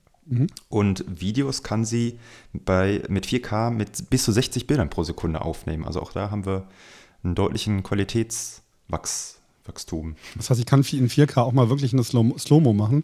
Und 0.69 1.03
Videos 1.07 1.63
kann 1.63 1.83
sie 1.83 2.19
bei, 2.53 3.03
mit 3.09 3.25
4K 3.25 3.71
mit 3.71 4.09
bis 4.09 4.23
zu 4.23 4.31
60 4.31 4.67
Bildern 4.67 4.89
pro 4.89 5.03
Sekunde 5.03 5.41
aufnehmen. 5.41 5.85
Also 5.85 6.01
auch 6.01 6.13
da 6.13 6.31
haben 6.31 6.45
wir 6.45 6.67
einen 7.23 7.35
deutlichen 7.35 7.83
Qualitätswachstum. 9.63 10.15
Das 10.35 10.49
heißt, 10.49 10.59
ich 10.59 10.65
kann 10.65 10.81
in 10.81 11.09
4K 11.09 11.41
auch 11.41 11.51
mal 11.53 11.69
wirklich 11.69 11.93
eine 11.93 12.03
Slow- 12.03 12.37
Slow-Mo 12.37 12.73
machen. 12.73 13.03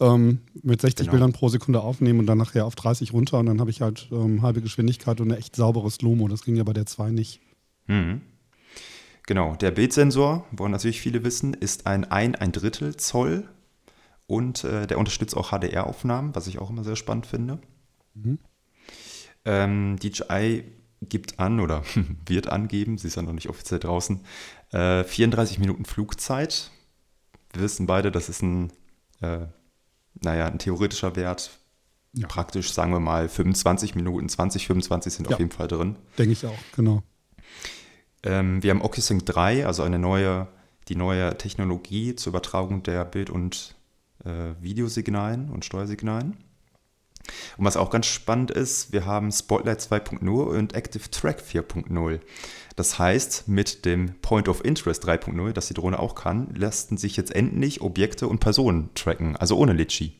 Ähm, 0.00 0.40
mit 0.62 0.80
60 0.80 1.06
Genau. 1.06 1.12
Bildern 1.12 1.32
pro 1.32 1.48
Sekunde 1.48 1.80
aufnehmen 1.80 2.18
und 2.20 2.26
dann 2.26 2.38
nachher 2.38 2.66
auf 2.66 2.74
30 2.74 3.12
runter 3.12 3.38
und 3.38 3.46
dann 3.46 3.60
habe 3.60 3.70
ich 3.70 3.82
halt 3.82 4.08
ähm, 4.10 4.42
halbe 4.42 4.60
Geschwindigkeit 4.62 5.20
und 5.20 5.30
eine 5.30 5.38
echt 5.38 5.54
saubere 5.54 5.90
Slow-Mo. 5.90 6.28
Das 6.28 6.44
ging 6.44 6.56
ja 6.56 6.64
bei 6.64 6.72
der 6.72 6.86
2 6.86 7.10
nicht. 7.10 7.40
Mhm. 7.86 8.22
Genau, 9.26 9.54
der 9.54 9.70
Bildsensor, 9.70 10.46
wollen 10.50 10.72
natürlich 10.72 11.00
viele 11.00 11.22
wissen, 11.24 11.54
ist 11.54 11.86
ein 11.86 12.04
1, 12.10 12.40
ein 12.40 12.50
Drittel 12.52 12.96
Zoll 12.96 13.48
und 14.26 14.64
äh, 14.64 14.86
der 14.88 14.98
unterstützt 14.98 15.36
auch 15.36 15.50
HDR-Aufnahmen, 15.52 16.34
was 16.34 16.48
ich 16.48 16.58
auch 16.58 16.70
immer 16.70 16.82
sehr 16.82 16.96
spannend 16.96 17.26
finde. 17.26 17.60
Ähm, 19.44 19.96
DJI 20.02 20.64
gibt 21.08 21.38
an 21.38 21.60
oder 21.60 21.82
wird 22.26 22.48
angeben, 22.48 22.98
sie 22.98 23.08
ist 23.08 23.16
ja 23.16 23.22
noch 23.22 23.32
nicht 23.32 23.48
offiziell 23.48 23.80
draußen, 23.80 24.20
äh, 24.72 25.04
34 25.04 25.58
Minuten 25.58 25.84
Flugzeit. 25.84 26.70
Wir 27.52 27.62
wissen 27.62 27.86
beide, 27.86 28.10
das 28.10 28.28
ist 28.28 28.42
ein, 28.42 28.72
äh, 29.20 29.46
naja, 30.22 30.46
ein 30.46 30.58
theoretischer 30.58 31.16
Wert. 31.16 31.58
Ja. 32.14 32.26
Praktisch 32.26 32.72
sagen 32.72 32.92
wir 32.92 33.00
mal 33.00 33.28
25 33.28 33.94
Minuten, 33.94 34.28
20, 34.28 34.66
25 34.66 35.12
sind 35.14 35.28
Ja. 35.28 35.34
auf 35.34 35.38
jeden 35.40 35.50
Fall 35.50 35.68
drin. 35.68 35.96
Denke 36.18 36.32
ich 36.32 36.44
auch, 36.46 36.58
genau. 36.76 37.02
Ähm, 38.22 38.62
wir 38.62 38.70
haben 38.70 38.82
OcuSync 38.82 39.24
3, 39.26 39.66
also 39.66 39.82
eine 39.82 39.98
neue, 39.98 40.46
die 40.88 40.94
neue 40.96 41.36
Technologie 41.38 42.14
zur 42.14 42.30
Übertragung 42.32 42.82
der 42.82 43.04
Bild- 43.04 43.30
und 43.30 43.74
äh, 44.24 44.52
Videosignalen 44.60 45.48
und 45.50 45.64
Steuersignalen. 45.64 46.36
Und 47.56 47.64
was 47.64 47.76
auch 47.76 47.90
ganz 47.90 48.06
spannend 48.06 48.50
ist, 48.50 48.92
wir 48.92 49.06
haben 49.06 49.30
Spotlight 49.30 49.80
2.0 49.80 50.28
und 50.28 50.74
Active 50.74 51.10
Track 51.10 51.40
4.0. 51.40 52.20
Das 52.76 52.98
heißt, 52.98 53.48
mit 53.48 53.84
dem 53.84 54.14
Point 54.22 54.48
of 54.48 54.64
Interest 54.64 55.04
3.0, 55.06 55.52
das 55.52 55.68
die 55.68 55.74
Drohne 55.74 55.98
auch 55.98 56.14
kann, 56.14 56.54
lassen 56.54 56.96
sich 56.96 57.16
jetzt 57.16 57.34
endlich 57.34 57.80
Objekte 57.80 58.28
und 58.28 58.40
Personen 58.40 58.90
tracken, 58.94 59.36
also 59.36 59.56
ohne 59.56 59.72
Litchi. 59.72 60.14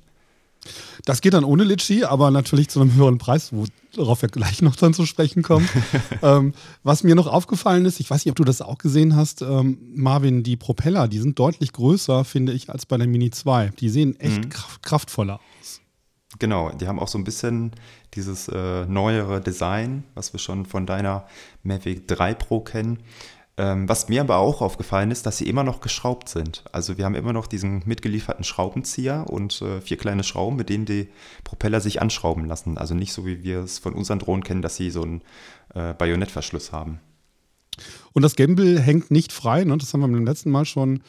Das 1.05 1.21
geht 1.21 1.35
dann 1.35 1.43
ohne 1.43 1.65
Litchi, 1.65 2.05
aber 2.05 2.31
natürlich 2.31 2.69
zu 2.69 2.81
einem 2.81 2.95
höheren 2.95 3.19
Preis, 3.19 3.53
worauf 3.97 4.23
wir 4.23 4.29
gleich 4.29 4.63
noch 4.63 4.77
dann 4.77 4.95
zu 4.95 5.07
sprechen 5.07 5.43
kommen. 5.43 5.69
ähm, 6.23 6.55
was 6.85 7.03
mir 7.03 7.17
noch 7.17 7.27
aufgefallen 7.27 7.85
ist, 7.85 7.99
ich 7.99 8.09
weiß 8.09 8.25
nicht, 8.25 8.31
ob 8.31 8.37
du 8.37 8.45
das 8.45 8.63
auch 8.63 8.79
gesehen 8.79 9.17
hast, 9.17 9.43
ähm, 9.43 9.79
Marvin, 9.95 10.45
die 10.45 10.57
Propeller, 10.57 11.09
die 11.09 11.19
sind 11.19 11.39
deutlich 11.39 11.73
größer, 11.73 12.25
finde 12.25 12.53
ich, 12.53 12.71
als 12.71 12.87
bei 12.87 12.97
der 12.97 13.09
Mini 13.09 13.31
2. 13.31 13.73
Die 13.81 13.89
sehen 13.89 14.19
echt 14.21 14.45
mhm. 14.45 14.51
kraftvoller 14.83 15.41
aus. 15.61 15.82
Genau, 16.39 16.71
die 16.71 16.89
haben 16.89 16.99
auch 16.99 17.09
so 17.09 17.19
ein 17.19 17.25
bisschen 17.25 17.73
dieses 18.15 18.49
äh, 18.49 18.87
neuere 18.87 19.41
Design, 19.41 20.05
was 20.15 20.33
wir 20.33 20.41
schon 20.41 20.65
von 20.65 20.87
deiner 20.87 21.27
Mavic 21.63 22.09
3 22.09 22.35
Pro 22.35 22.61
kennen. 22.61 23.01
Ähm, 23.59 23.87
was 23.87 24.09
mir 24.09 24.23
aber 24.23 24.39
auch 24.39 24.63
aufgefallen 24.63 25.11
ist, 25.11 25.27
dass 25.27 25.37
sie 25.37 25.47
immer 25.47 25.63
noch 25.63 25.83
geschraubt 25.83 26.31
sind. 26.31 26.65
Also 26.73 26.97
wir 26.97 27.05
haben 27.05 27.15
immer 27.15 27.35
noch 27.35 27.47
diesen 27.47 27.83
mitgelieferten 27.85 28.45
Schraubenzieher 28.45 29.27
und 29.29 29.61
äh, 29.61 29.83
vier 29.83 29.99
kleine 29.99 30.25
Schrauben, 30.25 30.57
mit 30.57 30.71
denen 30.71 30.87
die 30.87 31.09
Propeller 31.45 31.83
sich 31.83 32.01
anschrauben 32.01 32.47
lassen. 32.47 32.79
Also 32.79 32.95
nicht 32.95 33.13
so, 33.13 33.27
wie 33.27 33.43
wir 33.43 33.59
es 33.61 33.79
von 33.79 33.93
unseren 33.93 34.21
Drohnen 34.21 34.43
kennen, 34.43 34.63
dass 34.63 34.77
sie 34.77 34.91
so 34.91 35.03
einen 35.03 35.21
äh, 35.75 35.93
Bajonettverschluss 35.93 36.73
haben. 36.73 37.01
Und 38.15 38.23
das 38.23 38.37
Gimbal 38.37 38.81
hängt 38.81 39.11
nicht 39.11 39.33
frei, 39.33 39.65
ne? 39.65 39.77
das 39.77 39.93
haben 39.93 40.01
wir 40.01 40.09
beim 40.09 40.25
letzten 40.25 40.51
Mal 40.51 40.65
schon. 40.65 41.03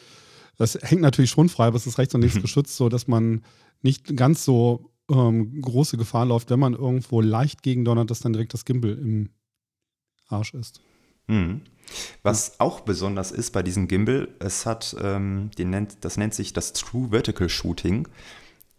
Das 0.58 0.78
hängt 0.82 1.00
natürlich 1.00 1.30
schon 1.30 1.48
frei, 1.48 1.66
aber 1.66 1.76
es 1.76 1.86
ist 1.86 1.98
rechts 1.98 2.14
und 2.14 2.20
links 2.20 2.36
mhm. 2.36 2.42
geschützt, 2.42 2.76
sodass 2.76 3.08
man 3.08 3.42
nicht 3.80 4.16
ganz 4.16 4.44
so 4.44 4.90
ähm, 5.10 5.60
große 5.60 5.96
Gefahr 5.96 6.26
läuft, 6.26 6.50
wenn 6.50 6.60
man 6.60 6.74
irgendwo 6.74 7.20
leicht 7.20 7.62
gegendonnert, 7.62 8.10
dass 8.10 8.20
dann 8.20 8.32
direkt 8.32 8.54
das 8.54 8.64
Gimbal 8.64 8.98
im 8.98 9.30
Arsch 10.28 10.54
ist. 10.54 10.80
Mhm. 11.26 11.62
Was 12.22 12.60
auch 12.60 12.80
besonders 12.80 13.30
ist 13.30 13.52
bei 13.52 13.62
diesem 13.62 13.88
Gimbal, 13.88 14.28
es 14.38 14.66
hat, 14.66 14.96
ähm, 15.00 15.50
nennt, 15.58 16.04
das 16.04 16.16
nennt 16.16 16.34
sich 16.34 16.52
das 16.52 16.72
True 16.72 17.08
Vertical 17.10 17.48
Shooting. 17.48 18.08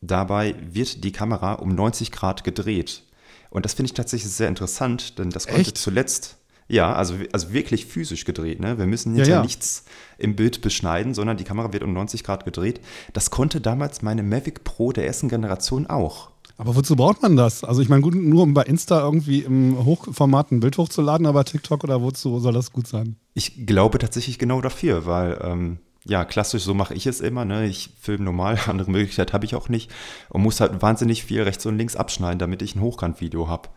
Dabei 0.02 0.56
wird 0.72 1.04
die 1.04 1.12
Kamera 1.12 1.54
um 1.54 1.70
90 1.70 2.12
Grad 2.12 2.44
gedreht. 2.44 3.04
Und 3.50 3.66
das 3.66 3.74
finde 3.74 3.88
ich 3.88 3.94
tatsächlich 3.94 4.32
sehr 4.32 4.50
interessant, 4.50 5.18
denn 5.18 5.30
das 5.30 5.48
konnte 5.48 5.62
Echt? 5.62 5.78
zuletzt, 5.78 6.38
ja, 6.68 6.94
also, 6.94 7.16
also 7.32 7.54
wirklich 7.54 7.86
physisch 7.86 8.26
gedreht. 8.26 8.60
Ne? 8.60 8.78
Wir 8.78 8.88
müssen 8.88 9.16
jetzt 9.16 9.28
ja, 9.28 9.36
ja. 9.36 9.42
nichts 9.44 9.86
im 10.18 10.36
Bild 10.36 10.62
beschneiden, 10.62 11.14
sondern 11.14 11.38
die 11.38 11.44
Kamera 11.44 11.72
wird 11.74 11.84
um 11.84 11.94
90 11.94 12.24
Grad 12.24 12.46
gedreht. 12.46 12.82
Das 13.14 13.30
konnte 13.30 13.62
damals 13.62 14.02
meine 14.02 14.24
Mavic 14.24 14.64
Pro 14.64 14.92
der 14.92 15.06
ersten 15.06 15.30
Generation 15.30 15.86
auch. 15.88 16.32
Aber 16.58 16.76
wozu 16.76 16.96
braucht 16.96 17.22
man 17.22 17.36
das? 17.36 17.64
Also 17.64 17.82
ich 17.82 17.90
meine, 17.90 18.02
gut, 18.02 18.16
nur 18.16 18.44
um 18.44 18.54
bei 18.54 18.64
Insta 18.64 19.02
irgendwie 19.02 19.42
im 19.42 19.84
Hochformat 19.86 20.52
ein 20.52 20.62
Bild 20.62 20.78
hochzuladen, 20.78 21.28
aber 21.28 21.44
TikTok 21.44 21.84
oder 21.84 22.02
wozu 22.02 22.40
soll 22.40 22.54
das 22.54 22.72
gut 22.72 22.88
sein? 22.88 23.18
Ich 23.34 23.66
glaube 23.66 23.98
tatsächlich 23.98 24.40
genau 24.40 24.62
dafür, 24.62 25.06
weil 25.06 25.38
ähm, 25.44 25.80
ja, 26.06 26.24
klassisch, 26.24 26.64
so 26.64 26.74
mache 26.74 26.94
ich 26.94 27.08
es 27.08 27.20
immer. 27.20 27.46
Ne? 27.46 27.66
Ich 27.68 27.90
filme 28.00 28.24
normal, 28.24 28.58
andere 28.68 28.90
Möglichkeit 28.90 29.34
habe 29.34 29.46
ich 29.46 29.56
auch 29.56 29.70
nicht 29.70 29.92
und 30.30 30.42
muss 30.42 30.62
halt 30.62 30.82
wahnsinnig 30.82 31.26
viel 31.26 31.42
rechts 31.44 31.66
und 31.66 31.78
links 31.78 31.96
abschneiden, 31.96 32.40
damit 32.40 32.62
ich 32.62 32.76
ein 32.76 32.82
Hochkantvideo 32.82 33.50
habe. 33.50 33.70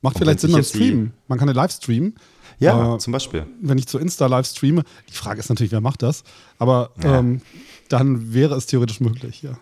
Macht 0.00 0.18
vielleicht 0.18 0.40
Sinn 0.40 0.52
beim 0.52 0.62
Streamen. 0.62 1.12
Man 1.26 1.38
kann 1.38 1.48
eine 1.48 1.56
live 1.56 1.72
streamen. 1.72 2.14
Ja, 2.60 2.94
äh, 2.94 2.98
zum 2.98 3.12
Beispiel. 3.12 3.46
Wenn 3.60 3.78
ich 3.78 3.86
zu 3.86 3.98
Insta 3.98 4.26
live 4.26 4.46
streame, 4.46 4.84
die 5.08 5.12
Frage 5.12 5.40
ist 5.40 5.48
natürlich, 5.48 5.72
wer 5.72 5.80
macht 5.80 6.02
das? 6.02 6.24
Aber 6.58 6.90
ja. 7.02 7.18
ähm, 7.18 7.40
dann 7.88 8.32
wäre 8.32 8.54
es 8.54 8.66
theoretisch 8.66 9.00
möglich, 9.00 9.42
ja. 9.42 9.58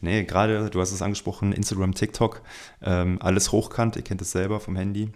Nee, 0.00 0.24
gerade, 0.24 0.70
du 0.70 0.80
hast 0.80 0.92
es 0.92 1.02
angesprochen, 1.02 1.52
Instagram, 1.52 1.94
TikTok, 1.94 2.42
ähm, 2.80 3.18
alles 3.20 3.52
hochkant, 3.52 3.94
ihr 3.94 4.02
kennt 4.02 4.20
es 4.20 4.32
selber 4.32 4.58
vom 4.58 4.74
Handy. 4.74 5.10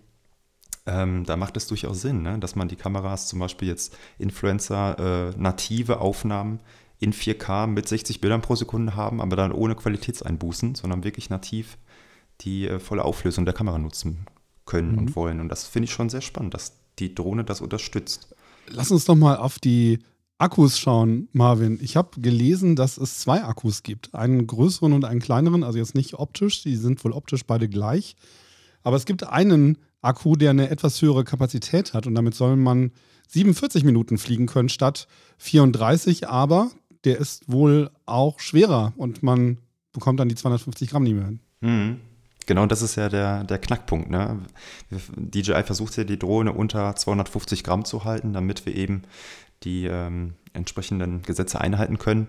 Ähm, 0.87 1.25
da 1.25 1.37
macht 1.37 1.57
es 1.57 1.67
durchaus 1.67 2.01
Sinn, 2.01 2.23
ne? 2.23 2.39
dass 2.39 2.55
man 2.55 2.69
die 2.69 2.77
Kameras, 2.77 3.27
zum 3.27 3.41
Beispiel 3.41 3.67
jetzt 3.67 3.97
Influencer, 4.19 5.33
äh, 5.35 5.37
native 5.37 6.01
Aufnahmen 6.01 6.61
in 7.01 7.13
4K 7.13 7.67
mit 7.67 7.89
60 7.89 8.21
Bildern 8.21 8.43
pro 8.43 8.55
Sekunde 8.55 8.95
haben, 8.95 9.21
aber 9.21 9.35
dann 9.35 9.51
ohne 9.51 9.75
Qualitätseinbußen, 9.75 10.77
sondern 10.77 11.03
wirklich 11.03 11.29
nativ 11.29 11.77
die 12.43 12.69
äh, 12.69 12.79
volle 12.79 13.05
Auflösung 13.05 13.45
der 13.45 13.55
Kamera 13.55 13.79
nutzen 13.79 14.27
können 14.67 14.93
mhm. 14.93 14.99
und 14.99 15.17
wollen. 15.17 15.41
Und 15.41 15.49
das 15.49 15.65
finde 15.65 15.85
ich 15.85 15.93
schon 15.93 16.11
sehr 16.11 16.21
spannend, 16.21 16.55
dass 16.55 16.75
die 16.99 17.15
Drohne 17.15 17.45
das 17.45 17.61
unterstützt. 17.61 18.35
Lass 18.69 18.91
uns 18.91 19.05
doch 19.05 19.15
mal 19.15 19.37
auf 19.37 19.59
die 19.59 20.01
Akkus 20.39 20.79
schauen, 20.79 21.29
Marvin. 21.33 21.79
Ich 21.81 21.97
habe 21.97 22.21
gelesen, 22.21 22.77
dass 22.77 22.99
es 22.99 23.21
zwei 23.21 23.43
Akkus 23.43 23.83
gibt. 23.83 24.15
Einen 24.15 24.47
größeren 24.47 24.93
und 24.93 25.05
einen 25.05 25.21
kleineren, 25.21 25.65
also 25.65 25.79
jetzt 25.79 25.95
nicht 25.95 26.15
optisch, 26.15 26.63
die 26.63 26.77
sind 26.77 27.03
wohl 27.05 27.13
optisch 27.13 27.47
beide 27.47 27.69
gleich. 27.69 28.17
Aber 28.83 28.97
es 28.97 29.07
gibt 29.07 29.25
einen 29.25 29.79
Akku, 30.03 30.37
der 30.37 30.51
eine 30.51 30.69
etwas 30.69 31.01
höhere 31.01 31.25
Kapazität 31.25 31.95
hat 31.95 32.07
und 32.07 32.15
damit 32.15 32.35
soll 32.35 32.57
man 32.57 32.93
47 33.29 33.83
Minuten 33.83 34.19
fliegen 34.19 34.47
können 34.47 34.69
statt 34.69 35.09
34, 35.39 36.29
aber 36.29 36.71
der 37.05 37.19
ist 37.19 37.51
wohl 37.51 37.91
auch 38.05 38.39
schwerer 38.39 38.93
und 38.97 39.23
man 39.23 39.59
bekommt 39.93 40.21
dann 40.21 40.29
die 40.29 40.35
250 40.35 40.91
Gramm 40.91 41.05
nicht 41.05 41.15
mehr 41.15 41.25
hin. 41.25 41.41
Mhm. 41.61 42.01
Genau, 42.47 42.67
das 42.67 42.81
ist 42.81 42.95
ja 42.95 43.09
der, 43.09 43.45
der 43.45 43.59
Knackpunkt. 43.59 44.09
Ne? 44.09 44.41
DJI 44.91 45.65
versucht 45.65 45.97
ja 45.97 46.05
die 46.05 46.19
Drohne 46.19 46.53
unter 46.53 46.95
250 46.95 47.65
Gramm 47.65 47.85
zu 47.85 48.05
halten, 48.05 48.33
damit 48.33 48.67
wir 48.67 48.75
eben 48.75 49.03
die 49.65 49.87
ähm, 49.87 50.35
entsprechenden 50.53 51.23
Gesetze 51.23 51.61
einhalten 51.61 51.99
können. 51.99 52.29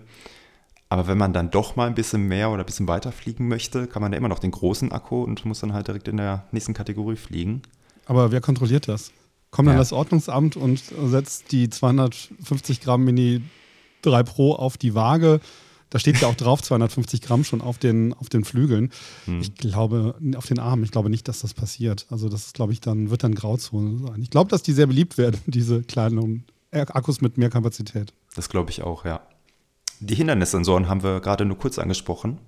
Aber 0.88 1.06
wenn 1.06 1.18
man 1.18 1.32
dann 1.32 1.50
doch 1.50 1.76
mal 1.76 1.86
ein 1.86 1.94
bisschen 1.94 2.26
mehr 2.26 2.50
oder 2.50 2.62
ein 2.62 2.66
bisschen 2.66 2.88
weiter 2.88 3.12
fliegen 3.12 3.46
möchte, 3.46 3.86
kann 3.86 4.02
man 4.02 4.12
ja 4.12 4.18
immer 4.18 4.28
noch 4.28 4.38
den 4.38 4.50
großen 4.50 4.90
Akku 4.90 5.22
und 5.22 5.44
muss 5.44 5.60
dann 5.60 5.72
halt 5.72 5.86
direkt 5.86 6.08
in 6.08 6.16
der 6.16 6.46
nächsten 6.50 6.74
Kategorie 6.74 7.16
fliegen. 7.16 7.62
Aber 8.06 8.32
wer 8.32 8.40
kontrolliert 8.40 8.88
das? 8.88 9.12
Kommt 9.50 9.68
dann 9.68 9.74
ja. 9.74 9.80
das 9.80 9.92
Ordnungsamt 9.92 10.56
und 10.56 10.82
setzt 11.06 11.52
die 11.52 11.70
250 11.70 12.80
Gramm 12.80 13.04
Mini 13.04 13.42
3 14.02 14.22
Pro 14.22 14.54
auf 14.54 14.78
die 14.78 14.94
Waage? 14.94 15.40
Da 15.90 15.98
steht 15.98 16.20
ja 16.20 16.28
auch 16.28 16.34
drauf 16.34 16.62
250 16.62 17.22
Gramm 17.22 17.44
schon 17.44 17.60
auf 17.60 17.78
den, 17.78 18.12
auf 18.14 18.28
den 18.28 18.44
Flügeln. 18.44 18.90
Hm. 19.24 19.40
Ich 19.40 19.54
glaube, 19.54 20.14
auf 20.36 20.46
den 20.46 20.58
Armen, 20.58 20.84
ich 20.84 20.90
glaube 20.90 21.10
nicht, 21.10 21.28
dass 21.28 21.40
das 21.40 21.54
passiert. 21.54 22.06
Also 22.10 22.28
das 22.28 22.46
ist, 22.46 22.54
glaube 22.54 22.72
ich, 22.72 22.80
dann 22.80 23.10
wird 23.10 23.24
dann 23.24 23.34
Grauzone 23.34 23.98
sein. 23.98 24.22
Ich 24.22 24.30
glaube, 24.30 24.50
dass 24.50 24.62
die 24.62 24.72
sehr 24.72 24.86
beliebt 24.86 25.18
werden, 25.18 25.40
diese 25.46 25.82
kleinen 25.82 26.44
Akkus 26.70 27.20
mit 27.20 27.38
mehr 27.38 27.50
Kapazität. 27.50 28.12
Das 28.34 28.48
glaube 28.48 28.70
ich 28.70 28.82
auch, 28.82 29.04
ja. 29.04 29.20
Die 30.00 30.14
Hindernissensoren 30.14 30.88
haben 30.88 31.02
wir 31.02 31.20
gerade 31.20 31.44
nur 31.44 31.58
kurz 31.58 31.78
angesprochen. 31.78 32.38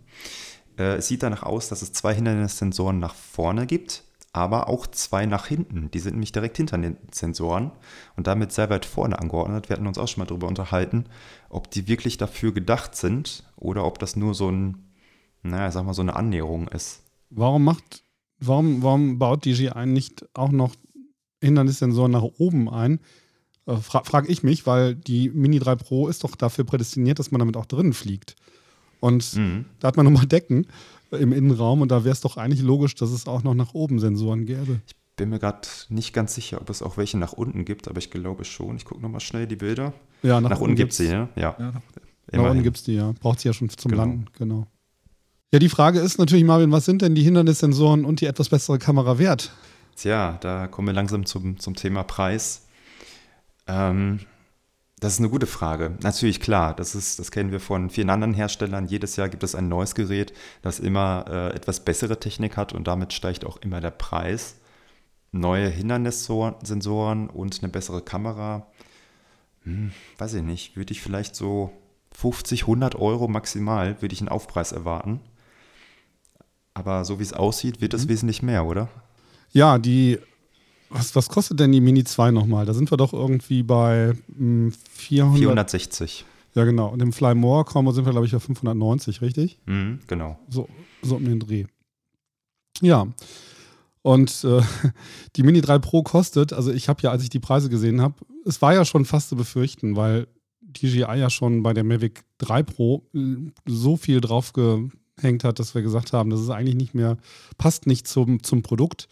Äh, 0.78 0.96
es 0.96 1.08
sieht 1.08 1.22
danach 1.22 1.42
aus, 1.42 1.68
dass 1.68 1.82
es 1.82 1.92
zwei 1.92 2.14
Hindernissensoren 2.14 2.98
nach 2.98 3.14
vorne 3.14 3.66
gibt, 3.66 4.04
aber 4.32 4.68
auch 4.68 4.86
zwei 4.86 5.26
nach 5.26 5.46
hinten. 5.46 5.90
Die 5.90 5.98
sind 5.98 6.12
nämlich 6.12 6.32
direkt 6.32 6.56
hinter 6.56 6.78
den 6.78 6.96
Sensoren 7.12 7.72
und 8.16 8.26
damit 8.26 8.52
sehr 8.52 8.70
weit 8.70 8.84
vorne 8.84 9.18
angeordnet. 9.18 9.68
Wir 9.68 9.76
hatten 9.76 9.86
uns 9.86 9.98
auch 9.98 10.06
schon 10.06 10.20
mal 10.20 10.26
darüber 10.26 10.46
unterhalten, 10.46 11.06
ob 11.48 11.70
die 11.70 11.88
wirklich 11.88 12.16
dafür 12.16 12.52
gedacht 12.52 12.94
sind 12.94 13.44
oder 13.56 13.84
ob 13.84 13.98
das 13.98 14.16
nur 14.16 14.34
so 14.34 14.50
ein, 14.50 14.92
naja, 15.42 15.70
sag 15.70 15.84
mal, 15.84 15.94
so 15.94 16.02
eine 16.02 16.14
Annäherung 16.14 16.68
ist. 16.68 17.02
Warum 17.30 17.64
macht, 17.64 18.04
warum, 18.38 18.82
warum 18.82 19.18
baut 19.18 19.44
DJI 19.44 19.86
nicht 19.86 20.28
auch 20.34 20.52
noch 20.52 20.74
Hindernissensoren 21.40 22.12
nach 22.12 22.22
oben 22.22 22.68
ein? 22.68 23.00
Äh, 23.66 23.76
fra 23.76 24.04
frage 24.04 24.28
ich 24.28 24.42
mich, 24.42 24.66
weil 24.66 24.94
die 24.94 25.30
Mini 25.30 25.58
3 25.58 25.76
Pro 25.76 26.08
ist 26.08 26.22
doch 26.22 26.36
dafür 26.36 26.64
prädestiniert, 26.64 27.18
dass 27.18 27.32
man 27.32 27.40
damit 27.40 27.56
auch 27.56 27.66
drinnen 27.66 27.92
fliegt. 27.92 28.36
Und 29.00 29.36
mhm. 29.36 29.64
da 29.80 29.88
hat 29.88 29.96
man 29.96 30.04
nochmal 30.04 30.26
Decken 30.26 30.66
im 31.10 31.32
Innenraum 31.32 31.82
und 31.82 31.90
da 31.90 32.04
wäre 32.04 32.12
es 32.12 32.20
doch 32.20 32.36
eigentlich 32.36 32.62
logisch, 32.62 32.94
dass 32.94 33.10
es 33.10 33.26
auch 33.26 33.42
noch 33.42 33.54
nach 33.54 33.74
oben 33.74 33.98
Sensoren 33.98 34.46
gäbe. 34.46 34.80
Ich 34.86 34.94
bin 35.16 35.30
mir 35.30 35.38
gerade 35.38 35.66
nicht 35.88 36.12
ganz 36.12 36.34
sicher, 36.34 36.60
ob 36.60 36.70
es 36.70 36.82
auch 36.82 36.96
welche 36.96 37.18
nach 37.18 37.32
unten 37.32 37.64
gibt, 37.64 37.88
aber 37.88 37.98
ich 37.98 38.10
glaube 38.10 38.44
schon. 38.44 38.76
Ich 38.76 38.84
gucke 38.84 39.02
nochmal 39.02 39.20
schnell 39.20 39.46
die 39.46 39.56
Bilder. 39.56 39.92
Ja, 40.22 40.40
nach, 40.40 40.50
nach 40.50 40.60
unten 40.60 40.76
gibt 40.76 40.92
es 40.92 40.98
sie, 40.98 41.08
ne? 41.08 41.28
ja. 41.34 41.56
ja 41.58 41.72
nach, 41.72 41.82
nach 42.32 42.50
unten 42.50 42.62
gibt 42.62 42.76
es 42.76 42.84
die, 42.84 42.94
ja. 42.94 43.12
Braucht 43.20 43.40
sie 43.40 43.48
ja 43.48 43.52
schon 43.52 43.68
zum 43.70 43.90
genau. 43.90 44.02
Landen, 44.02 44.26
genau. 44.38 44.66
Ja, 45.52 45.58
die 45.58 45.68
Frage 45.68 45.98
ist 45.98 46.18
natürlich, 46.18 46.44
Marvin, 46.44 46.70
was 46.70 46.84
sind 46.84 47.02
denn 47.02 47.16
die 47.16 47.22
Hindernissensoren 47.22 48.04
und 48.04 48.20
die 48.20 48.26
etwas 48.26 48.50
bessere 48.50 48.78
Kamera 48.78 49.18
wert? 49.18 49.50
Tja, 49.96 50.38
da 50.40 50.68
kommen 50.68 50.88
wir 50.88 50.94
langsam 50.94 51.26
zum, 51.26 51.58
zum 51.58 51.74
Thema 51.74 52.04
Preis. 52.04 52.68
Ähm, 53.66 54.20
das 55.00 55.14
ist 55.14 55.18
eine 55.18 55.30
gute 55.30 55.46
Frage. 55.46 55.96
Natürlich 56.02 56.40
klar, 56.40 56.74
das, 56.74 56.94
ist, 56.94 57.18
das 57.18 57.30
kennen 57.30 57.50
wir 57.50 57.60
von 57.60 57.88
vielen 57.88 58.10
anderen 58.10 58.34
Herstellern. 58.34 58.86
Jedes 58.86 59.16
Jahr 59.16 59.30
gibt 59.30 59.42
es 59.42 59.54
ein 59.54 59.68
neues 59.68 59.94
Gerät, 59.94 60.34
das 60.60 60.78
immer 60.78 61.24
äh, 61.26 61.56
etwas 61.56 61.84
bessere 61.84 62.20
Technik 62.20 62.58
hat 62.58 62.74
und 62.74 62.86
damit 62.86 63.14
steigt 63.14 63.46
auch 63.46 63.56
immer 63.58 63.80
der 63.80 63.90
Preis. 63.90 64.56
Neue 65.32 65.68
Hindernissensoren 65.68 67.30
und 67.30 67.62
eine 67.62 67.72
bessere 67.72 68.02
Kamera, 68.02 68.66
hm, 69.62 69.92
weiß 70.18 70.34
ich 70.34 70.42
nicht, 70.42 70.76
würde 70.76 70.92
ich 70.92 71.00
vielleicht 71.00 71.34
so 71.34 71.72
50, 72.12 72.62
100 72.62 72.96
Euro 72.96 73.28
maximal, 73.28 74.02
würde 74.02 74.12
ich 74.12 74.20
einen 74.20 74.28
Aufpreis 74.28 74.72
erwarten. 74.72 75.20
Aber 76.74 77.04
so 77.04 77.18
wie 77.18 77.22
es 77.22 77.32
aussieht, 77.32 77.80
wird 77.80 77.94
es 77.94 78.04
mhm. 78.04 78.10
wesentlich 78.10 78.42
mehr, 78.42 78.66
oder? 78.66 78.88
Ja, 79.52 79.78
die 79.78 80.18
was, 80.90 81.14
was 81.16 81.28
kostet 81.28 81.60
denn 81.60 81.72
die 81.72 81.80
Mini 81.80 82.04
2 82.04 82.30
nochmal? 82.30 82.66
Da 82.66 82.74
sind 82.74 82.90
wir 82.90 82.96
doch 82.96 83.12
irgendwie 83.12 83.62
bei 83.62 84.14
mh, 84.28 84.72
400. 84.92 85.38
460. 85.38 86.24
Ja, 86.54 86.64
genau. 86.64 86.88
Und 86.88 87.00
im 87.00 87.12
Fly 87.12 87.34
More 87.34 87.64
Combo 87.64 87.92
sind 87.92 88.04
wir, 88.04 88.12
glaube 88.12 88.26
ich, 88.26 88.32
bei 88.32 88.40
590, 88.40 89.22
richtig? 89.22 89.58
Mhm, 89.66 90.00
genau. 90.06 90.38
So, 90.48 90.68
so 91.02 91.16
um 91.16 91.24
den 91.24 91.40
Dreh. 91.40 91.64
Ja. 92.80 93.06
Und 94.02 94.44
äh, 94.44 94.62
die 95.36 95.42
Mini 95.42 95.60
3 95.60 95.78
Pro 95.78 96.02
kostet, 96.02 96.52
also 96.52 96.72
ich 96.72 96.88
habe 96.88 97.00
ja, 97.02 97.10
als 97.10 97.22
ich 97.22 97.30
die 97.30 97.40
Preise 97.40 97.68
gesehen 97.70 98.00
habe, 98.00 98.14
es 98.44 98.60
war 98.60 98.74
ja 98.74 98.84
schon 98.84 99.04
fast 99.04 99.28
zu 99.28 99.36
befürchten, 99.36 99.96
weil 99.96 100.26
DJI 100.60 101.00
ja 101.00 101.30
schon 101.30 101.62
bei 101.62 101.72
der 101.72 101.84
Mavic 101.84 102.24
3 102.38 102.62
Pro 102.62 103.06
so 103.66 103.96
viel 103.96 104.20
drauf 104.20 104.52
ge 104.52 104.88
aufgehängt 105.20 105.44
hat, 105.44 105.58
dass 105.58 105.74
wir 105.74 105.82
gesagt 105.82 106.12
haben, 106.12 106.30
das 106.30 106.40
ist 106.40 106.50
eigentlich 106.50 106.76
nicht 106.76 106.94
mehr, 106.94 107.18
passt 107.58 107.86
nicht 107.86 108.08
zum, 108.08 108.42
zum 108.42 108.62
Produkt. 108.62 109.08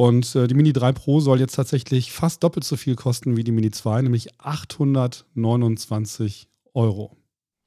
Und 0.00 0.34
äh, 0.34 0.48
die 0.48 0.54
Mini 0.54 0.72
3 0.72 0.92
Pro 0.92 1.20
soll 1.20 1.40
jetzt 1.40 1.56
tatsächlich 1.56 2.10
fast 2.10 2.42
doppelt 2.42 2.64
so 2.64 2.78
viel 2.78 2.96
kosten 2.96 3.36
wie 3.36 3.44
die 3.44 3.52
Mini 3.52 3.70
2, 3.70 4.00
nämlich 4.00 4.40
829 4.40 6.48
Euro. 6.72 7.18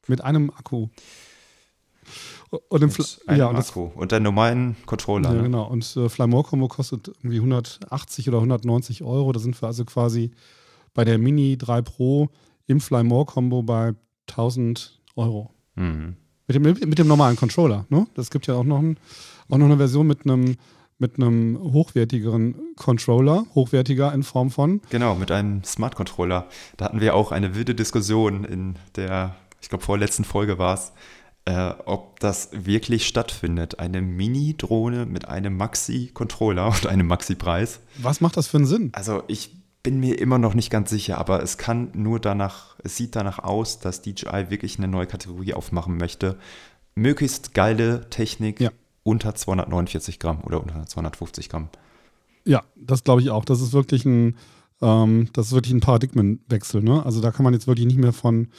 Mit 0.08 0.24
einem 0.24 0.50
Akku. 0.50 0.88
Und, 2.70 2.82
dem 2.82 2.90
und 2.90 3.20
ja, 3.38 3.50
und, 3.50 3.58
Akku. 3.58 3.92
und 3.94 4.12
der 4.12 4.20
normalen 4.20 4.76
Controller. 4.88 5.30
Ja, 5.30 5.36
ne? 5.36 5.44
genau. 5.44 5.68
Und 5.68 5.96
äh, 5.96 6.10
Flymore 6.10 6.44
Combo 6.44 6.68
kostet 6.68 7.10
irgendwie 7.10 7.36
180 7.36 8.28
oder 8.30 8.40
190 8.40 9.04
Euro. 9.04 9.32
Da 9.32 9.40
sind 9.40 9.62
wir 9.62 9.68
also 9.68 9.86
quasi 9.86 10.32
bei 10.96 11.06
der 11.06 11.20
Mini 11.20 11.56
3 11.56 11.84
Pro 11.84 12.30
im 12.66 12.82
Flymore 12.82 13.26
Combo 13.26 13.62
bei 13.62 13.94
1000 14.28 15.00
Euro. 15.18 15.52
Mhm. 15.76 16.16
Mit, 16.48 16.56
dem, 16.56 16.64
mit 16.64 16.98
dem 16.98 17.08
normalen 17.08 17.36
Controller. 17.36 17.86
Ne? 17.90 18.08
Das 18.16 18.32
gibt 18.32 18.48
ja 18.48 18.56
auch 18.56 18.64
noch, 18.64 18.80
ein, 18.80 18.98
auch 19.50 19.60
noch 19.60 19.68
eine 19.68 19.78
Version 19.78 20.08
mit 20.08 20.26
einem 20.26 20.56
mit 21.04 21.18
einem 21.18 21.60
hochwertigeren 21.62 22.56
Controller, 22.78 23.46
hochwertiger 23.54 24.14
in 24.14 24.24
Form 24.24 24.52
von. 24.52 24.82
Genau, 24.90 25.16
mit 25.16 25.32
einem 25.32 25.62
Smart 25.66 25.96
Controller. 25.96 26.48
Da 26.78 26.86
hatten 26.86 27.02
wir 27.02 27.14
auch 27.14 27.34
eine 27.34 27.56
wilde 27.56 27.76
Diskussion 27.76 28.46
in 28.46 28.78
der, 28.96 29.36
ich 29.62 29.68
glaube, 29.68 29.84
vorletzten 29.84 30.24
Folge 30.24 30.58
war 30.58 30.76
es, 30.76 30.94
äh, 31.44 31.74
ob 31.86 32.22
das 32.22 32.52
wirklich 32.54 33.06
stattfindet. 33.06 33.80
Eine 33.80 34.02
Mini-Drohne 34.02 35.06
mit 35.06 35.28
einem 35.28 35.58
Maxi-Controller 35.58 36.68
und 36.68 36.88
einem 36.88 37.08
Maxi-Preis. 37.08 37.82
Was 37.98 38.22
macht 38.22 38.38
das 38.38 38.48
für 38.48 38.58
einen 38.58 38.66
Sinn? 38.66 38.90
Also 38.94 39.24
ich 39.28 39.52
bin 39.84 40.00
mir 40.00 40.18
immer 40.20 40.38
noch 40.38 40.54
nicht 40.54 40.70
ganz 40.70 40.90
sicher, 40.90 41.18
aber 41.18 41.44
es 41.44 41.58
kann 41.58 41.90
nur 41.94 42.22
danach, 42.22 42.78
es 42.82 42.96
sieht 42.96 43.18
danach 43.18 43.40
aus, 43.40 43.80
dass 43.80 44.02
DJI 44.02 44.50
wirklich 44.50 44.78
eine 44.78 44.88
neue 44.88 45.08
Kategorie 45.08 45.54
aufmachen 45.54 45.98
möchte. 45.98 46.38
Möglichst 46.96 47.54
geile 47.54 48.10
Technik 48.10 48.62
ja. 48.62 48.72
Unter 49.04 49.36
249 49.36 50.20
Gramm 50.20 50.42
oder 50.44 50.62
unter 50.62 50.86
250 50.86 51.50
Gramm. 51.50 51.70
Ja, 52.46 52.64
das 52.76 53.04
glaube 53.04 53.22
ich 53.22 53.30
auch. 53.30 53.46
Das 53.46 53.62
ist 53.62 53.74
wirklich 53.74 54.06
ein, 54.06 54.38
ähm, 54.82 55.30
das 55.34 55.48
ist 55.48 55.54
wirklich 55.54 55.74
ein 55.74 55.80
Paradigmenwechsel. 55.80 56.82
Ne? 56.82 57.06
Also 57.06 57.22
da 57.22 57.32
kann 57.32 57.44
man 57.44 57.54
jetzt 57.54 57.68
wirklich 57.68 57.86
nicht 57.86 58.00
mehr 58.00 58.14
von 58.14 58.50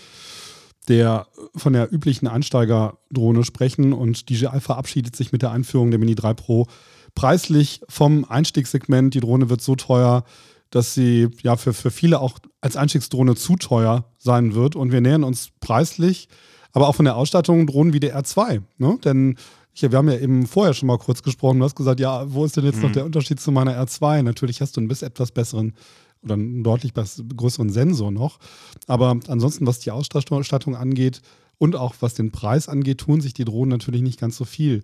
der 0.89 1.27
von 1.57 1.73
der 1.73 1.93
üblichen 1.93 2.29
Einsteigerdrohne 2.29 3.45
sprechen 3.45 3.93
und 3.95 4.29
DJI 4.29 4.61
verabschiedet 4.61 5.17
sich 5.17 5.33
mit 5.33 5.41
der 5.41 5.51
Einführung 5.51 5.91
der 5.91 5.99
Mini 5.99 6.15
3 6.15 6.35
Pro 6.35 6.67
preislich 7.15 7.81
vom 7.89 8.25
Einstiegssegment. 8.29 9.15
Die 9.15 9.21
Drohne 9.21 9.49
wird 9.49 9.63
so 9.63 9.77
teuer, 9.77 10.25
dass 10.71 10.95
sie 10.95 11.29
ja 11.43 11.57
für, 11.57 11.73
für 11.73 11.91
viele 11.91 12.21
auch 12.21 12.39
als 12.61 12.77
Einstiegsdrohne 12.77 13.37
zu 13.37 13.57
teuer 13.57 14.05
sein 14.19 14.55
wird. 14.55 14.77
Und 14.77 14.93
wir 14.93 15.01
nähern 15.01 15.25
uns 15.25 15.51
preislich, 15.61 16.29
aber 16.73 16.89
auch 16.89 16.97
von 16.97 17.05
der 17.05 17.17
Ausstattung 17.17 17.67
Drohnen 17.67 17.93
wie 17.93 18.01
der 18.01 18.19
R2. 18.21 18.63
Ne? 18.79 18.99
Denn 19.05 19.37
ich, 19.75 19.83
wir 19.83 19.99
haben 19.99 20.09
ja 20.09 20.19
eben 20.19 20.47
vorher 20.47 20.73
schon 20.73 20.87
mal 20.87 20.99
kurz 20.99 21.23
gesprochen. 21.23 21.59
Du 21.59 21.65
hast 21.65 21.75
gesagt, 21.75 22.01
ja, 22.01 22.33
wo 22.33 22.45
ist 22.45 22.57
denn 22.57 22.65
jetzt 22.65 22.77
mhm. 22.77 22.83
noch 22.83 22.93
der 22.93 23.05
Unterschied 23.05 23.41
zu 23.41 23.51
meiner 23.51 23.77
R2? 23.83 24.23
Natürlich 24.23 24.61
hast 24.61 24.77
du 24.77 24.81
einen 24.81 24.89
bis 24.89 25.03
etwas 25.03 25.33
besseren 25.33 25.75
oder 26.23 26.35
einen 26.35 26.63
deutlich 26.63 26.93
größeren 26.95 27.71
Sensor 27.71 28.11
noch. 28.11 28.39
Aber 28.87 29.19
ansonsten, 29.29 29.67
was 29.67 29.81
die 29.81 29.91
Ausstattung 29.91 30.77
angeht 30.77 31.21
und 31.59 31.77
auch 31.77 31.95
was 32.01 32.15
den 32.15 32.31
Preis 32.31 32.69
angeht, 32.69 32.99
tun 32.99 33.21
sich 33.21 33.35
die 33.35 33.45
Drohnen 33.45 33.71
natürlich 33.71 34.03
nicht 34.03 34.21
ganz 34.21 34.37
so 34.37 34.45
viel. 34.45 34.83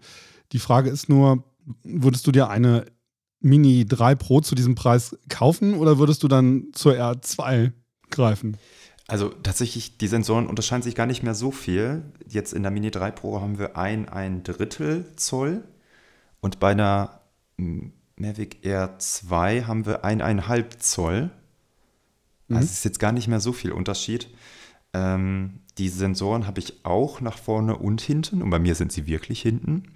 Die 0.52 0.58
Frage 0.58 0.90
ist 0.90 1.08
nur, 1.08 1.44
würdest 1.82 2.26
du 2.26 2.32
dir 2.32 2.50
eine 2.50 2.84
Mini 3.40 3.86
3 3.86 4.16
Pro 4.16 4.40
zu 4.40 4.54
diesem 4.54 4.74
Preis 4.74 5.16
kaufen 5.28 5.74
oder 5.74 5.98
würdest 5.98 6.22
du 6.22 6.28
dann 6.28 6.68
zur 6.72 6.94
R2 6.94 7.72
greifen? 8.10 8.56
Also 9.10 9.30
tatsächlich, 9.30 9.98
die 9.98 10.06
Sensoren 10.06 10.46
unterscheiden 10.46 10.82
sich 10.82 10.94
gar 10.94 11.06
nicht 11.06 11.22
mehr 11.22 11.34
so 11.34 11.50
viel. 11.50 12.02
Jetzt 12.28 12.52
in 12.52 12.62
der 12.62 12.70
Mini 12.70 12.90
3 12.90 13.10
Pro 13.10 13.40
haben 13.40 13.58
wir 13.58 13.76
ein, 13.76 14.08
ein 14.08 14.44
Drittel 14.44 15.04
Zoll 15.16 15.64
und 16.40 16.60
bei 16.60 16.70
einer 16.70 17.20
Mavic 18.16 18.64
Air 18.64 18.98
2 18.98 19.62
haben 19.62 19.84
wir 19.84 20.04
eineinhalb 20.04 20.80
Zoll. 20.80 21.30
Mhm. 22.46 22.56
Also 22.56 22.66
es 22.66 22.72
ist 22.74 22.84
jetzt 22.84 23.00
gar 23.00 23.12
nicht 23.12 23.26
mehr 23.26 23.40
so 23.40 23.52
viel 23.52 23.72
Unterschied. 23.72 24.28
Ähm, 24.92 25.60
die 25.78 25.88
Sensoren 25.88 26.46
habe 26.46 26.60
ich 26.60 26.84
auch 26.84 27.20
nach 27.20 27.38
vorne 27.38 27.76
und 27.76 28.00
hinten. 28.00 28.42
Und 28.42 28.50
bei 28.50 28.58
mir 28.58 28.74
sind 28.74 28.92
sie 28.92 29.06
wirklich 29.06 29.42
hinten. 29.42 29.92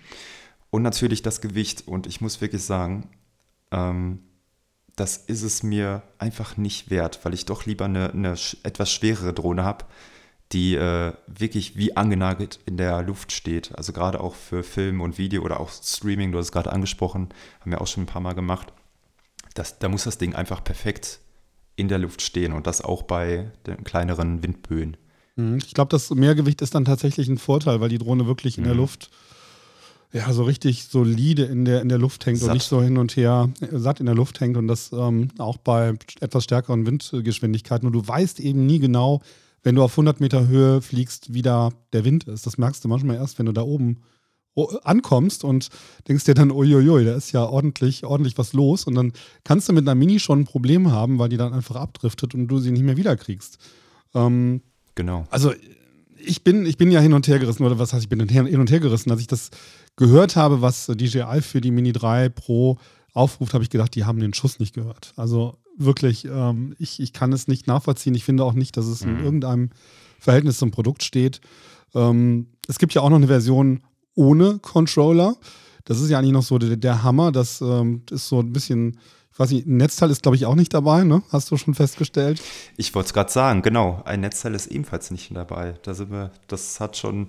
Und 0.71 0.83
natürlich 0.83 1.23
das 1.23 1.41
Gewicht. 1.41 1.87
Und 1.87 2.07
ich 2.07 2.21
muss 2.21 2.41
wirklich 2.41 2.65
sagen, 2.65 3.09
ähm, 3.71 4.21
das 4.97 5.17
ist 5.17 5.43
es 5.43 5.63
mir 5.63 6.03
einfach 6.19 6.57
nicht 6.57 6.91
wert, 6.91 7.21
weil 7.25 7.35
ich 7.35 7.47
doch 7.47 7.67
lieber 7.67 7.87
eine, 7.87 8.11
eine 8.11 8.35
etwas 8.63 8.91
schwerere 8.91 9.33
Drohne 9.33 9.65
habe, 9.65 9.85
die 10.53 10.77
äh, 10.77 11.13
wirklich 11.27 11.77
wie 11.77 11.97
angenagelt 11.97 12.61
in 12.67 12.77
der 12.77 13.03
Luft 13.03 13.33
steht. 13.33 13.77
Also 13.77 13.93
gerade 13.93 14.21
auch 14.21 14.35
für 14.35 14.63
Film 14.63 15.01
und 15.01 15.19
Video 15.19 15.43
oder 15.43 15.59
auch 15.59 15.71
Streaming, 15.71 16.31
du 16.31 16.39
hast 16.39 16.47
es 16.47 16.53
gerade 16.53 16.73
angesprochen, 16.73 17.31
haben 17.61 17.71
wir 17.71 17.81
auch 17.81 17.87
schon 17.87 18.05
ein 18.05 18.07
paar 18.07 18.23
Mal 18.23 18.35
gemacht. 18.35 18.73
Das, 19.55 19.79
da 19.79 19.89
muss 19.89 20.05
das 20.05 20.19
Ding 20.19 20.35
einfach 20.35 20.63
perfekt 20.63 21.21
in 21.77 21.89
der 21.89 21.99
Luft 21.99 22.23
stehen 22.23 22.53
und 22.53 22.67
das 22.67 22.81
auch 22.81 23.03
bei 23.03 23.51
den 23.67 23.83
kleineren 23.83 24.43
Windböen. 24.43 24.97
Mhm. 25.35 25.59
Ich 25.59 25.75
glaube, 25.75 25.91
das 25.91 26.11
Mehrgewicht 26.11 26.63
ist 26.63 26.75
dann 26.75 26.85
tatsächlich 26.85 27.29
ein 27.29 27.39
Vorteil, 27.39 27.81
weil 27.81 27.89
die 27.89 27.99
Drohne 27.99 28.27
wirklich 28.27 28.59
in 28.59 28.65
mhm. 28.65 28.69
der 28.69 28.77
Luft 28.77 29.11
ja 30.15 30.33
so 30.33 30.45
richtig 30.45 30.85
solide 30.85 31.45
in 31.45 31.65
der, 31.65 31.83
in 31.83 31.89
der 31.89 31.99
Luft 31.99 32.25
hängt 32.25 32.39
satt. 32.39 32.49
und 32.49 32.55
nicht 32.55 32.67
so 32.67 32.81
hin 32.81 32.97
und 32.97 33.17
her 33.17 33.51
äh, 33.61 33.79
satt 33.79 34.01
in 34.01 34.07
der 34.07 34.15
Luft 34.15 34.41
hängt 34.41 34.57
und 34.57 34.69
das 34.69 34.93
ähm, 34.93 35.29
auch 35.39 35.57
bei 35.57 35.95
etwas 36.21 36.45
stärkeren 36.45 36.87
Windgeschwindigkeiten. 36.87 37.87
Und 37.87 37.93
du 37.93 38.07
weißt 38.07 38.41
eben 38.41 38.65
nie 38.65 38.79
genau, 38.79 39.21
wenn 39.65 39.75
du 39.75 39.83
auf 39.83 39.93
100 39.93 40.21
Meter 40.21 40.47
Höhe 40.47 40.81
fliegst, 40.81 41.35
wie 41.35 41.43
da 41.43 41.71
der 41.93 42.05
Wind 42.05 42.25
ist. 42.25 42.47
Das 42.47 42.59
merkst 42.59 42.85
du 42.85 42.89
manchmal 42.89 43.17
erst, 43.17 43.39
wenn 43.39 43.47
du 43.47 43.53
da 43.53 43.63
oben 43.63 44.03
ankommst 44.85 45.43
und 45.43 45.69
denkst 46.07 46.25
dir 46.25 46.35
dann, 46.35 46.53
uiuiui, 46.53 47.05
da 47.05 47.17
ist 47.17 47.33
ja 47.33 47.45
ordentlich, 47.45 48.05
ordentlich 48.05 48.39
was 48.39 48.53
los. 48.53 48.85
Und 48.85 48.95
dann 48.95 49.13
kannst 49.43 49.69
du 49.69 49.73
mit 49.73 49.83
einer 49.83 49.97
Mini 49.97 50.21
schon 50.21 50.41
ein 50.41 50.45
Problem 50.45 50.93
haben, 50.93 51.19
weil 51.19 51.29
die 51.29 51.37
dann 51.37 51.53
einfach 51.53 51.75
abdriftet 51.75 52.35
und 52.35 52.47
du 52.47 52.61
sie 52.61 52.71
nicht 52.71 52.85
mehr 52.85 52.97
wiederkriegst. 52.97 53.59
Ähm, 54.15 54.63
genau. 54.95 55.27
Also 55.31 55.53
ich 56.27 56.45
bin, 56.45 56.67
ich 56.67 56.77
bin 56.77 56.91
ja 56.91 57.01
hin 57.01 57.13
und 57.13 57.27
her 57.27 57.39
gerissen, 57.39 57.65
oder 57.65 57.79
was 57.79 57.93
heißt, 57.93 58.05
ich 58.05 58.09
bin 58.09 58.27
hin 58.29 58.61
und 58.61 58.71
her 58.71 58.81
gerissen. 58.81 59.11
Als 59.11 59.21
ich 59.21 59.27
das 59.27 59.51
gehört 59.97 60.37
habe, 60.37 60.61
was 60.61 60.87
DJI 60.87 61.41
für 61.41 61.61
die 61.61 61.71
Mini 61.71 61.93
3 61.93 62.29
Pro 62.29 62.79
aufruft, 63.13 63.55
habe 63.55 63.65
ich 63.65 63.71
gedacht, 63.71 63.95
die 63.95 64.05
haben 64.05 64.19
den 64.19 64.35
Schuss 64.35 64.59
nicht 64.59 64.75
gehört. 64.75 65.13
Also 65.17 65.57
wirklich, 65.77 66.25
ähm, 66.25 66.75
ich, 66.79 67.01
ich 67.01 67.13
kann 67.13 67.33
es 67.33 67.49
nicht 67.49 67.67
nachvollziehen. 67.67 68.15
Ich 68.15 68.25
finde 68.25 68.45
auch 68.45 68.55
nicht, 68.55 68.77
dass 68.77 68.87
es 68.87 69.05
mhm. 69.05 69.11
in 69.11 69.25
irgendeinem 69.25 69.71
Verhältnis 70.19 70.59
zum 70.59 70.71
Produkt 70.71 71.03
steht. 71.03 71.41
Ähm, 71.95 72.49
es 72.69 72.79
gibt 72.79 72.95
ja 72.95 73.03
auch 73.03 73.11
noch 73.11 73.17
eine 73.17 73.29
Version 73.29 73.81
ohne 74.15 74.59
Controller. 74.59 75.37
Das 75.85 76.01
ist 76.01 76.11
ja 76.11 76.19
eigentlich 76.19 76.33
noch 76.33 76.43
so 76.43 76.59
der, 76.59 76.77
der 76.77 77.03
Hammer. 77.03 77.31
Das 77.31 77.61
ähm, 77.61 78.03
ist 78.11 78.29
so 78.29 78.41
ein 78.41 78.53
bisschen, 78.53 78.99
ich 79.33 79.39
weiß 79.39 79.51
nicht, 79.51 79.67
ein 79.67 79.77
Netzteil 79.77 80.11
ist, 80.11 80.23
glaube 80.23 80.37
ich, 80.37 80.47
auch 80.47 80.55
nicht 80.55 80.73
dabei, 80.73 81.05
ne? 81.05 81.23
Hast 81.31 81.51
du 81.51 81.57
schon 81.57 81.75
festgestellt? 81.75 82.41
Ich 82.77 82.95
wollte 82.95 83.09
es 83.09 83.13
gerade 83.13 83.31
sagen, 83.31 83.63
genau. 83.63 84.03
Ein 84.05 84.21
Netzteil 84.21 84.55
ist 84.55 84.67
ebenfalls 84.69 85.11
nicht 85.11 85.35
dabei. 85.35 85.75
Da 85.83 85.95
sind 85.95 86.11
wir, 86.11 86.31
das 86.49 86.81
hat 86.81 86.97
schon 86.97 87.29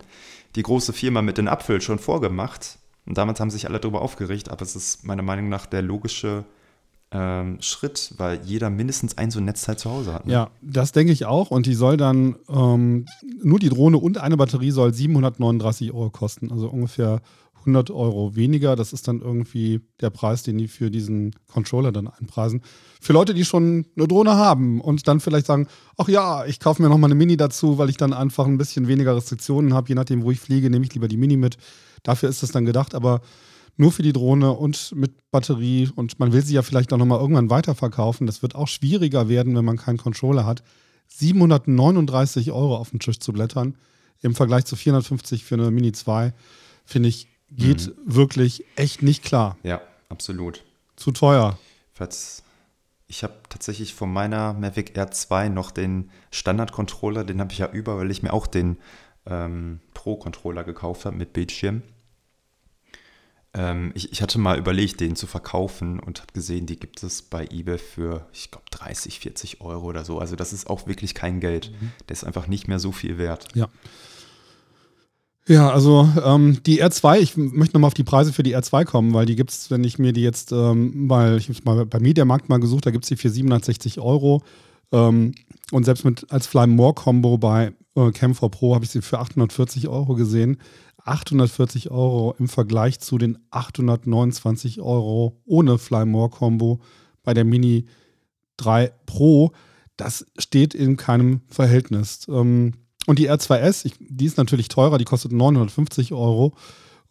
die 0.56 0.64
große 0.64 0.94
Firma 0.94 1.22
mit 1.22 1.38
den 1.38 1.48
Apfel 1.48 1.82
schon 1.82 2.00
vorgemacht. 2.00 2.80
Und 3.06 3.18
damals 3.18 3.40
haben 3.40 3.52
sich 3.52 3.68
alle 3.68 3.80
darüber 3.80 4.02
aufgeregt, 4.02 4.50
aber 4.50 4.64
es 4.64 4.76
ist 4.76 5.06
meiner 5.06 5.22
Meinung 5.22 5.50
nach 5.50 5.66
der 5.66 5.82
logische 5.82 6.44
ähm, 7.12 7.58
Schritt, 7.62 8.14
weil 8.18 8.42
jeder 8.44 8.70
mindestens 8.70 9.18
ein 9.18 9.30
so 9.30 9.40
ein 9.40 9.46
Netzteil 9.46 9.78
zu 9.78 9.92
Hause 9.92 10.14
hat. 10.14 10.26
Ne? 10.26 10.34
Ja, 10.34 10.50
das 10.62 10.92
denke 10.92 11.14
ich 11.14 11.26
auch. 11.26 11.52
Und 11.52 11.66
die 11.66 11.76
soll 11.76 11.98
dann, 11.98 12.36
ähm, 12.50 13.06
nur 13.44 13.60
die 13.60 13.70
Drohne 13.70 13.98
und 13.98 14.18
eine 14.18 14.38
Batterie 14.38 14.72
soll 14.72 14.94
739 14.94 15.94
Euro 15.94 16.10
kosten. 16.10 16.52
Also 16.52 16.68
ungefähr 16.68 17.22
100 17.66 17.92
Euro 17.92 18.36
weniger. 18.36 18.76
Das 18.76 18.94
ist 18.94 19.08
dann 19.08 19.22
irgendwie 19.22 19.82
der 20.02 20.10
Preis, 20.10 20.44
den 20.44 20.58
die 20.58 20.68
für 20.68 20.92
diesen 20.92 21.36
Controller 21.52 21.92
dann 21.92 22.08
einpreisen. 22.08 22.62
Für 23.02 23.14
Leute, 23.14 23.34
die 23.34 23.46
schon 23.46 23.86
eine 23.96 24.08
Drohne 24.08 24.36
haben 24.36 24.82
und 24.82 25.08
dann 25.08 25.20
vielleicht 25.20 25.46
sagen, 25.46 25.68
ach 25.98 26.08
ja, 26.08 26.46
ich 26.46 26.60
kaufe 26.60 26.82
mir 26.82 26.90
nochmal 26.90 27.10
eine 27.10 27.16
Mini 27.16 27.38
dazu, 27.38 27.78
weil 27.78 27.90
ich 27.90 27.98
dann 27.98 28.14
einfach 28.14 28.46
ein 28.46 28.58
bisschen 28.58 28.88
weniger 28.88 29.16
Restriktionen 29.16 29.74
habe. 29.74 29.90
Je 29.90 29.96
nachdem, 29.96 30.24
wo 30.24 30.32
ich 30.32 30.40
fliege, 30.40 30.70
nehme 30.70 30.86
ich 30.86 30.94
lieber 30.94 31.08
die 31.08 31.18
Mini 31.18 31.38
mit. 31.38 31.58
Dafür 32.04 32.30
ist 32.30 32.44
das 32.44 32.52
dann 32.52 32.66
gedacht. 32.66 32.96
Aber 32.96 33.22
nur 33.78 33.92
für 33.92 34.04
die 34.04 34.14
Drohne 34.14 34.52
und 34.52 34.94
mit 34.96 35.32
Batterie 35.32 35.90
und 35.96 36.20
man 36.20 36.32
will 36.32 36.44
sie 36.44 36.54
ja 36.54 36.62
vielleicht 36.62 36.94
auch 36.94 36.98
nochmal 36.98 37.20
irgendwann 37.20 37.50
weiterverkaufen. 37.50 38.28
Das 38.28 38.42
wird 38.42 38.56
auch 38.56 38.68
schwieriger 38.68 39.28
werden, 39.28 39.56
wenn 39.56 39.66
man 39.66 39.78
keinen 39.78 39.98
Controller 39.98 40.46
hat. 40.46 40.64
739 41.08 42.52
Euro 42.52 42.78
auf 42.78 42.92
den 42.92 43.00
Tisch 43.00 43.20
zu 43.20 43.34
blättern 43.34 43.76
im 44.22 44.36
Vergleich 44.36 44.66
zu 44.66 44.76
450 44.76 45.44
für 45.44 45.56
eine 45.56 45.72
Mini 45.72 45.92
2, 45.92 46.34
finde 46.86 47.10
ich, 47.10 47.28
geht 47.50 47.88
mhm. 47.88 47.94
wirklich 48.06 48.64
echt 48.76 49.02
nicht 49.02 49.24
klar. 49.24 49.58
Ja, 49.64 49.82
absolut. 50.10 50.64
Zu 50.96 51.12
teuer. 51.12 51.58
Ich 53.08 53.24
habe 53.24 53.36
tatsächlich 53.50 53.94
von 53.94 54.12
meiner 54.12 54.54
Mavic 54.54 54.98
Air 54.98 55.12
2 55.12 55.50
noch 55.50 55.72
den 55.72 56.10
Standard-Controller, 56.32 57.24
den 57.24 57.40
habe 57.40 57.52
ich 57.52 57.60
ja 57.60 57.70
über, 57.72 57.98
weil 57.98 58.10
ich 58.10 58.24
mir 58.24 58.34
auch 58.34 58.48
den 58.48 58.78
ähm, 59.26 59.80
Pro-Controller 59.94 60.64
gekauft 60.64 61.06
habe 61.06 61.16
mit 61.16 61.34
Bildschirm. 61.34 61.84
Ähm, 63.54 63.92
ich, 63.96 64.12
ich, 64.12 64.22
hatte 64.22 64.38
mal 64.38 64.58
überlegt, 64.58 65.00
den 65.00 65.16
zu 65.16 65.28
verkaufen 65.28 66.00
und 66.00 66.20
habe 66.20 66.34
gesehen, 66.34 66.66
die 66.66 66.78
gibt 66.78 67.04
es 67.04 67.22
bei 67.22 67.46
eBay 67.46 67.78
für, 67.78 68.28
ich 68.34 68.52
glaube, 68.52 68.66
30, 68.72 69.20
40 69.20 69.62
Euro 69.62 69.86
oder 69.86 70.04
so. 70.04 70.20
Also 70.20 70.36
das 70.36 70.52
ist 70.52 70.70
auch 70.70 70.88
wirklich 70.88 71.16
kein 71.16 71.40
Geld. 71.40 71.72
Mhm. 71.72 71.92
Der 72.10 72.14
ist 72.14 72.26
einfach 72.26 72.48
nicht 72.48 72.68
mehr 72.68 72.80
so 72.80 72.92
viel 72.92 73.18
wert. 73.18 73.48
Ja. 73.56 73.70
Ja, 75.48 75.70
also 75.70 76.10
ähm, 76.24 76.64
die 76.66 76.84
R2, 76.84 77.20
ich 77.20 77.38
möchte 77.38 77.76
nochmal 77.76 77.90
auf 77.90 77.94
die 77.94 78.04
Preise 78.04 78.34
für 78.34 78.42
die 78.42 78.58
R2 78.58 78.84
kommen, 78.86 79.14
weil 79.14 79.28
die 79.28 79.36
gibt 79.36 79.52
es, 79.52 79.70
wenn 79.70 79.84
ich 79.84 80.00
mir 80.00 80.12
die 80.12 80.24
jetzt, 80.24 80.52
ähm, 80.52 81.08
weil 81.08 81.38
ich 81.38 81.50
habe 81.50 81.60
mal 81.66 81.86
bei 81.86 82.00
Mediamarkt 82.00 82.50
mal 82.50 82.60
gesucht, 82.60 82.88
da 82.88 82.92
gibt 82.92 83.06
es 83.06 83.10
die 83.10 83.16
für 83.16 83.30
760 83.30 84.00
Euro. 84.00 84.42
Ähm, 84.92 85.36
und 85.72 85.84
selbst 85.84 86.04
mit 86.04 86.32
als 86.32 86.48
Fly 86.48 86.66
More 86.66 86.96
Combo 86.96 87.38
bei 87.38 87.74
äh, 87.96 88.00
Cam4 88.00 88.50
Pro 88.50 88.74
habe 88.74 88.86
ich 88.86 88.92
sie 88.92 89.04
für 89.04 89.20
840 89.20 89.88
Euro 89.88 90.16
gesehen. 90.16 90.58
840 91.04 91.92
Euro 91.92 92.34
im 92.40 92.48
Vergleich 92.48 93.00
zu 93.00 93.20
den 93.20 93.38
829 93.52 94.82
Euro 94.82 95.40
ohne 95.46 95.78
Fly 95.78 96.06
More 96.06 96.30
Combo 96.30 96.80
bei 97.24 97.36
der 97.36 97.46
Mini 97.46 97.86
3 98.58 98.92
Pro. 99.06 99.52
Das 99.96 100.26
steht 100.40 100.74
in 100.74 100.98
keinem 100.98 101.42
Verhältnis. 101.50 102.28
Ähm, 102.28 102.74
und 103.08 103.20
die 103.20 103.30
R2S, 103.30 103.86
ich, 103.86 103.94
die 104.00 104.26
ist 104.26 104.38
natürlich 104.38 104.68
teurer, 104.68 104.98
die 104.98 105.06
kostet 105.06 105.32
950 105.32 106.14
Euro. 106.14 106.54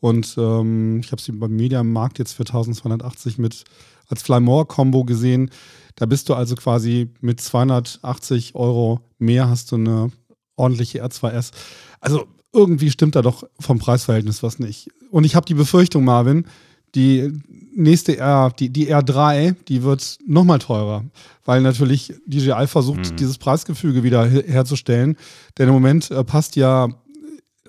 Und 0.01 0.35
ähm, 0.37 1.01
ich 1.01 1.13
habe 1.13 1.23
sie 1.23 1.33
beim 1.33 1.55
Mediamarkt 1.57 2.19
jetzt 2.19 2.35
für 2.35 2.43
1280 2.43 3.39
mit 3.39 3.65
als 4.09 4.23
Flymore-Kombo 4.23 5.05
gesehen. 5.05 5.51
Da 5.97 6.07
bist 6.07 6.29
du 6.29 6.35
also 6.35 6.57
quasi 6.57 7.11
mit 7.21 7.41
280 7.41 8.55
Euro 8.55 9.01
mehr 9.19 9.49
hast 9.49 9.73
du 9.73 9.77
eine 9.77 10.11
ordentliche 10.57 11.05
R2S. 11.05 11.53
Also 12.01 12.27
irgendwie 12.53 12.91
stimmt 12.91 13.17
da 13.17 13.23
doch 13.23 13.45
vom 13.59 13.79
Preisverhältnis 13.79 14.43
was 14.43 14.59
nicht. 14.59 14.89
Und 15.11 15.25
ich 15.25 15.35
habe 15.35 15.47
die 15.47 15.55
Befürchtung, 15.55 16.05
Marvin, 16.05 16.47
die 16.95 17.33
nächste 17.75 18.17
R, 18.17 18.53
die, 18.59 18.71
die 18.71 18.93
R3, 18.93 19.55
die 19.69 19.83
wird 19.83 20.19
nochmal 20.27 20.59
teurer, 20.59 21.05
weil 21.45 21.61
natürlich 21.61 22.15
DJI 22.27 22.67
versucht, 22.67 23.13
mhm. 23.13 23.17
dieses 23.17 23.39
Preisgefüge 23.39 24.03
wieder 24.03 24.25
her 24.27 24.45
herzustellen. 24.47 25.17
Denn 25.59 25.69
im 25.69 25.75
Moment 25.75 26.11
äh, 26.11 26.25
passt 26.25 26.57
ja, 26.57 26.89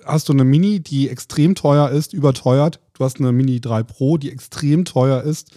hast 0.04 0.28
du 0.28 0.32
eine 0.32 0.44
Mini, 0.44 0.80
die 0.80 1.08
extrem 1.08 1.54
teuer 1.54 1.90
ist, 1.90 2.12
überteuert. 2.12 2.80
Du 2.94 3.04
hast 3.04 3.20
eine 3.20 3.32
Mini 3.32 3.60
3 3.60 3.82
Pro, 3.82 4.16
die 4.18 4.30
extrem 4.30 4.84
teuer 4.84 5.22
ist. 5.22 5.50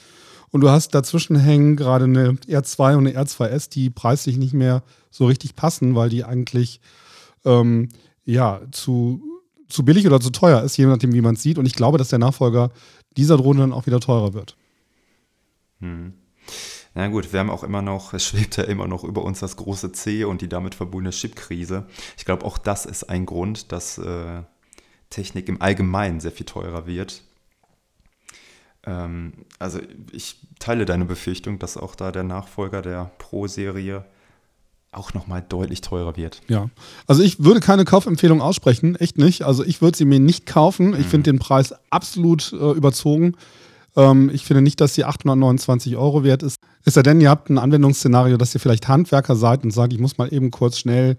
Und 0.51 0.61
du 0.61 0.69
hast 0.69 0.95
dazwischen 0.95 1.37
hängen 1.37 1.75
gerade 1.75 2.05
eine 2.05 2.31
R2 2.31 2.95
und 2.95 3.07
eine 3.07 3.23
R2S, 3.23 3.69
die 3.69 3.89
preislich 3.89 4.37
nicht 4.37 4.53
mehr 4.53 4.83
so 5.11 5.27
richtig 5.27 5.55
passen, 5.55 5.95
weil 5.95 6.09
die 6.09 6.23
eigentlich 6.23 6.81
ähm, 7.45 7.89
ja 8.25 8.61
zu, 8.71 9.21
zu 9.69 9.85
billig 9.85 10.05
oder 10.07 10.19
zu 10.19 10.31
teuer 10.31 10.61
ist, 10.63 10.77
je 10.77 10.85
nachdem, 10.85 11.13
wie 11.13 11.21
man 11.21 11.35
es 11.35 11.43
sieht. 11.43 11.57
Und 11.57 11.65
ich 11.65 11.73
glaube, 11.73 11.97
dass 11.97 12.09
der 12.09 12.19
Nachfolger 12.19 12.71
dieser 13.15 13.37
Drohne 13.37 13.61
dann 13.61 13.73
auch 13.73 13.85
wieder 13.85 13.99
teurer 13.99 14.33
wird. 14.33 14.57
Hm. 15.79 16.13
Na 16.95 17.07
gut, 17.07 17.31
wir 17.31 17.39
haben 17.39 17.51
auch 17.51 17.63
immer 17.63 17.81
noch, 17.81 18.13
es 18.13 18.25
schwebt 18.25 18.57
ja 18.57 18.63
immer 18.63 18.87
noch 18.87 19.03
über 19.03 19.23
uns 19.23 19.39
das 19.39 19.55
große 19.55 19.91
C 19.91 20.23
und 20.23 20.41
die 20.41 20.49
damit 20.49 20.75
verbundene 20.75 21.11
Chipkrise. 21.11 21.85
Ich 22.17 22.25
glaube, 22.25 22.45
auch 22.45 22.57
das 22.57 22.85
ist 22.85 23.03
ein 23.03 23.25
Grund, 23.25 23.71
dass 23.71 23.97
äh, 23.99 24.41
Technik 25.09 25.47
im 25.47 25.61
Allgemeinen 25.61 26.19
sehr 26.19 26.31
viel 26.31 26.45
teurer 26.45 26.87
wird. 26.87 27.23
Ähm, 28.85 29.33
also 29.59 29.79
ich 30.11 30.37
teile 30.59 30.85
deine 30.85 31.05
Befürchtung, 31.05 31.59
dass 31.59 31.77
auch 31.77 31.95
da 31.95 32.11
der 32.11 32.23
Nachfolger 32.23 32.81
der 32.81 33.11
Pro-Serie 33.17 34.05
auch 34.91 35.13
nochmal 35.13 35.45
deutlich 35.47 35.81
teurer 35.81 36.17
wird. 36.17 36.41
Ja, 36.47 36.69
also 37.05 37.21
ich 37.21 37.43
würde 37.43 37.59
keine 37.59 37.85
Kaufempfehlung 37.85 38.41
aussprechen, 38.41 38.95
echt 38.95 39.17
nicht. 39.17 39.43
Also 39.43 39.63
ich 39.63 39.81
würde 39.81 39.97
sie 39.97 40.05
mir 40.05 40.19
nicht 40.19 40.45
kaufen. 40.45 40.93
Ich 40.93 41.05
mhm. 41.05 41.09
finde 41.09 41.31
den 41.31 41.39
Preis 41.39 41.73
absolut 41.89 42.51
äh, 42.53 42.71
überzogen. 42.71 43.35
Ähm, 43.95 44.31
ich 44.33 44.45
finde 44.45 44.61
nicht, 44.61 44.81
dass 44.81 44.95
sie 44.95 45.05
829 45.05 45.95
Euro 45.95 46.23
wert 46.23 46.43
ist. 46.43 46.57
Ist 46.85 46.95
ja 46.95 47.03
denn, 47.03 47.21
ihr 47.21 47.29
habt 47.29 47.49
ein 47.49 47.57
Anwendungsszenario, 47.57 48.37
dass 48.37 48.53
ihr 48.55 48.59
vielleicht 48.59 48.87
Handwerker 48.87 49.35
seid 49.35 49.63
und 49.63 49.71
sagt, 49.71 49.93
ich 49.93 49.99
muss 49.99 50.17
mal 50.17 50.33
eben 50.33 50.49
kurz 50.49 50.79
schnell 50.79 51.17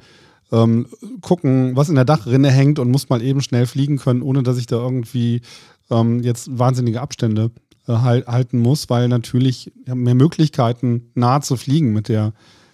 ähm, 0.52 0.86
gucken, 1.20 1.76
was 1.76 1.88
in 1.88 1.94
der 1.94 2.04
Dachrinne 2.04 2.50
hängt 2.50 2.78
und 2.78 2.90
muss 2.90 3.08
mal 3.08 3.22
eben 3.22 3.40
schnell 3.40 3.66
fliegen 3.66 3.98
können, 3.98 4.22
ohne 4.22 4.42
dass 4.42 4.58
ich 4.58 4.66
da 4.66 4.76
irgendwie 4.76 5.42
ähm, 5.90 6.22
jetzt 6.22 6.58
wahnsinnige 6.58 7.00
Abstände 7.00 7.50
äh, 7.86 7.92
halten 7.92 8.58
muss, 8.58 8.90
weil 8.90 9.08
natürlich 9.08 9.72
mehr 9.86 10.14
Möglichkeiten 10.14 11.10
nah 11.14 11.40
zu 11.40 11.56
fliegen 11.56 11.92
mit 11.92 12.08
der 12.08 12.32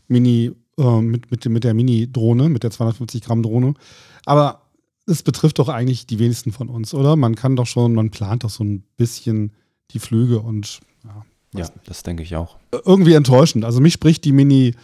Mini 0.09 0.53
äh, 0.79 1.01
mit, 1.01 1.31
mit, 1.31 1.45
mit 1.47 1.65
der 1.65 1.75
Mini-Drohne, 1.75 2.49
mit 2.49 2.63
der 2.63 2.71
250 2.71 3.23
Gramm 3.23 3.43
Drohne. 3.43 3.75
Aber 4.25 4.63
es 5.07 5.23
betrifft 5.23 5.59
doch 5.59 5.69
eigentlich 5.69 6.07
die 6.07 6.19
wenigsten 6.19 6.53
von 6.53 6.69
uns, 6.69 6.93
oder? 6.93 7.17
Man 7.17 7.35
kann 7.35 7.57
doch 7.57 7.67
schon, 7.67 7.95
man 7.95 8.11
plant 8.11 8.45
doch 8.45 8.51
so 8.51 8.65
ein 8.65 8.83
bisschen 8.97 9.53
die 9.93 10.01
Flüge 10.01 10.41
und 10.41 10.81
ja. 11.05 11.25
Ja, 11.55 11.69
das 11.85 12.03
denke 12.03 12.23
ich 12.23 12.37
auch. 12.37 12.57
Irgendwie 12.85 13.15
enttäuschend. 13.15 13.65
Also 13.65 13.81
mich 13.81 13.95
spricht 13.95 14.25
die 14.25 14.33
Mini 14.33 14.75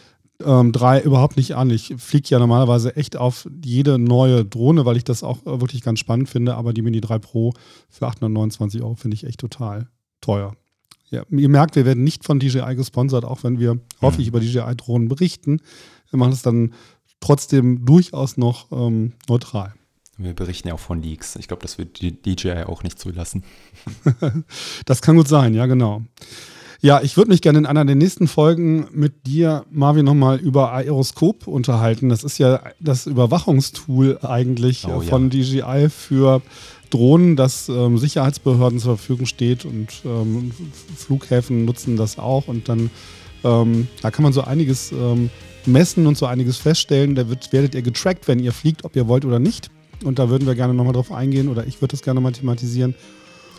ähm, 0.45 0.73
3 0.73 1.03
überhaupt 1.03 1.37
nicht 1.37 1.55
an. 1.55 1.71
Ich 1.71 1.95
fliege 1.99 2.29
ja 2.31 2.39
normalerweise 2.39 2.97
echt 2.97 3.17
auf 3.17 3.49
jede 3.65 3.99
neue 3.99 4.45
Drohne, 4.45 4.85
weil 4.85 4.97
ich 4.97 5.05
das 5.05 5.23
auch 5.23 5.43
äh, 5.43 5.61
wirklich 5.61 5.83
ganz 5.83 5.99
spannend 5.99 6.29
finde. 6.29 6.55
Aber 6.55 6.73
die 6.73 6.83
Mini 6.83 7.01
3 7.01 7.19
Pro 7.19 7.53
für 7.91 8.07
829 8.07 8.83
Euro 8.83 8.95
finde 8.95 9.17
ich 9.17 9.25
echt 9.25 9.41
total 9.41 9.89
teuer. 10.21 10.55
Ja, 11.13 11.25
ihr 11.31 11.49
merkt, 11.49 11.77
wir 11.77 11.85
werden 11.85 12.05
nicht 12.05 12.25
von 12.25 12.41
DJI 12.41 12.75
gesponsert, 12.75 13.25
auch 13.25 13.45
wenn 13.45 13.59
wir 13.59 13.79
häufig 14.01 14.27
mhm. 14.27 14.29
über 14.29 14.41
DJI-Drohnen 14.41 15.09
berichten. 15.09 15.61
Wir 16.11 16.19
machen 16.19 16.33
es 16.33 16.43
dann 16.43 16.73
trotzdem 17.21 17.85
durchaus 17.85 18.37
noch 18.37 18.73
ähm, 18.73 19.13
neutral. 19.29 19.75
Wir 20.17 20.35
berichten 20.35 20.69
ja 20.69 20.75
auch 20.75 20.81
von 20.81 21.03
Leaks. 21.03 21.37
Ich 21.37 21.49
glaube, 21.49 21.63
das 21.63 21.79
wird 21.79 22.01
die 22.01 22.21
DJI 22.21 22.65
auch 22.65 22.83
nicht 22.83 22.99
zulassen. 22.99 23.45
das 24.87 25.03
kann 25.03 25.17
gut 25.17 25.29
sein, 25.29 25.55
ja, 25.55 25.67
genau. 25.67 26.03
Ja, 26.81 27.01
ich 27.01 27.17
würde 27.17 27.31
mich 27.31 27.43
gerne 27.43 27.61
in 27.61 27.67
einer 27.67 27.85
der 27.85 27.95
nächsten 27.95 28.27
Folgen 28.27 28.89
mit 28.93 29.27
dir, 29.27 29.65
Marvin, 29.71 30.05
nochmal 30.05 30.41
über 30.41 30.73
Aeroscope 30.73 31.49
unterhalten. 31.49 32.09
Das 32.09 32.25
ist 32.25 32.39
ja 32.39 32.61
das 32.81 33.07
Überwachungstool 33.07 34.19
eigentlich 34.23 34.87
oh, 34.89 35.01
von 35.01 35.31
ja. 35.31 35.63
DJI 35.63 35.91
für 35.91 36.43
Drohnen, 36.93 37.37
das 37.37 37.69
ähm, 37.69 37.99
Sicherheitsbehörden 37.99 38.79
zur 38.79 38.97
Verfügung 38.97 39.27
steht 39.27 39.65
und 39.65 39.89
ähm, 40.05 40.53
Flughäfen 40.97 41.65
nutzen 41.65 41.97
das 41.97 42.19
auch. 42.19 42.49
Und 42.49 42.69
dann, 42.69 42.91
ähm, 43.45 43.89
da 44.03 44.11
kann 44.11 44.23
man 44.23 44.33
so 44.33 44.43
einiges 44.43 44.93
ähm, 44.93 45.31
messen 45.65 46.07
und 46.07 46.19
so 46.19 46.27
einiges 46.27 46.59
feststellen. 46.59 47.15
Da 47.15 47.29
wird, 47.29 47.53
werdet 47.53 47.75
ihr 47.75 47.83
getrackt, 47.83 48.29
wenn 48.29 48.39
ihr 48.39 48.53
fliegt, 48.53 48.85
ob 48.85 48.95
ihr 48.95 49.09
wollt 49.09 49.25
oder 49.25 49.39
nicht. 49.39 49.71
Und 50.05 50.19
da 50.19 50.29
würden 50.29 50.47
wir 50.47 50.55
gerne 50.55 50.75
nochmal 50.75 50.93
drauf 50.93 51.13
eingehen 51.13 51.49
oder 51.49 51.67
ich 51.67 51.81
würde 51.81 51.93
das 51.93 52.03
gerne 52.03 52.21
mal 52.21 52.33
thematisieren. 52.33 52.95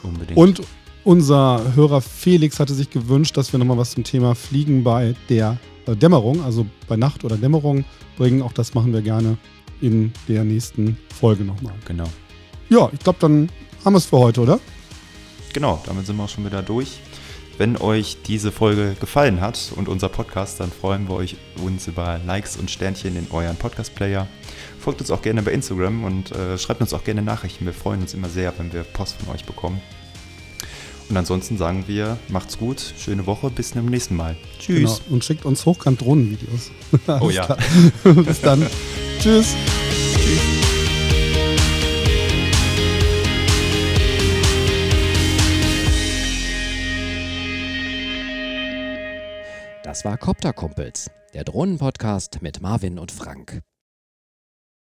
Unbedingt. 0.03 0.37
Und 0.37 0.61
unser 1.03 1.75
Hörer 1.75 2.01
Felix 2.01 2.59
hatte 2.59 2.73
sich 2.73 2.89
gewünscht, 2.89 3.35
dass 3.35 3.51
wir 3.51 3.59
nochmal 3.59 3.77
was 3.77 3.91
zum 3.91 4.03
Thema 4.03 4.35
Fliegen 4.35 4.83
bei 4.83 5.15
der 5.29 5.57
äh, 5.87 5.95
Dämmerung, 5.95 6.43
also 6.43 6.65
bei 6.87 6.97
Nacht 6.97 7.23
oder 7.23 7.37
Dämmerung 7.37 7.83
bringen. 8.17 8.41
Auch 8.41 8.53
das 8.53 8.73
machen 8.73 8.93
wir 8.93 9.01
gerne 9.01 9.37
in 9.81 10.13
der 10.27 10.43
nächsten 10.43 10.97
Folge 11.13 11.43
nochmal. 11.43 11.73
Genau. 11.85 12.07
Ja, 12.73 12.89
ich 12.91 13.01
glaube, 13.01 13.19
dann 13.19 13.49
haben 13.85 13.93
wir 13.93 13.99
es 13.99 14.07
für 14.07 14.17
heute, 14.17 14.41
oder? 14.41 14.59
Genau, 15.53 15.79
damit 15.85 16.07
sind 16.07 16.17
wir 16.17 16.23
auch 16.23 16.29
schon 16.29 16.43
wieder 16.43 16.63
durch. 16.63 16.97
Wenn 17.59 17.77
euch 17.77 18.17
diese 18.25 18.51
Folge 18.51 18.95
gefallen 18.99 19.41
hat 19.41 19.71
und 19.75 19.87
unser 19.87 20.09
Podcast, 20.09 20.59
dann 20.59 20.71
freuen 20.71 21.07
wir 21.07 21.13
euch, 21.13 21.35
uns 21.63 21.87
über 21.87 22.19
Likes 22.25 22.57
und 22.57 22.71
Sternchen 22.71 23.15
in 23.15 23.27
euren 23.29 23.57
Podcast-Player. 23.57 24.27
Folgt 24.79 25.01
uns 25.01 25.11
auch 25.11 25.21
gerne 25.21 25.43
bei 25.43 25.51
Instagram 25.51 26.03
und 26.03 26.31
äh, 26.31 26.57
schreibt 26.57 26.81
uns 26.81 26.95
auch 26.95 27.03
gerne 27.03 27.21
Nachrichten. 27.21 27.63
Wir 27.65 27.73
freuen 27.73 28.01
uns 28.01 28.15
immer 28.15 28.27
sehr, 28.27 28.51
wenn 28.57 28.73
wir 28.73 28.81
Post 28.81 29.17
von 29.21 29.35
euch 29.35 29.45
bekommen. 29.45 29.79
Und 31.09 31.15
ansonsten 31.15 31.59
sagen 31.59 31.83
wir, 31.85 32.17
macht's 32.29 32.57
gut, 32.57 32.81
schöne 32.97 33.27
Woche, 33.27 33.51
bis 33.51 33.73
zum 33.73 33.85
nächsten 33.85 34.15
Mal. 34.15 34.35
Tschüss. 34.57 35.03
Genau. 35.03 35.13
Und 35.13 35.23
schickt 35.23 35.45
uns 35.45 35.63
Hochkant-Drohnenvideos. 35.63 36.71
oh 37.21 37.29
ja. 37.29 37.55
bis 38.03 38.41
dann. 38.41 38.65
Tschüss. 39.19 39.53
Tschüss. 40.17 40.62
Das 49.93 50.03
war 50.05 50.17
Copter 50.17 50.53
Kumpels, 50.53 51.11
der 51.35 51.43
Drohnenpodcast 51.43 52.41
mit 52.41 52.61
Marvin 52.61 52.97
und 52.97 53.11
Frank. 53.11 53.61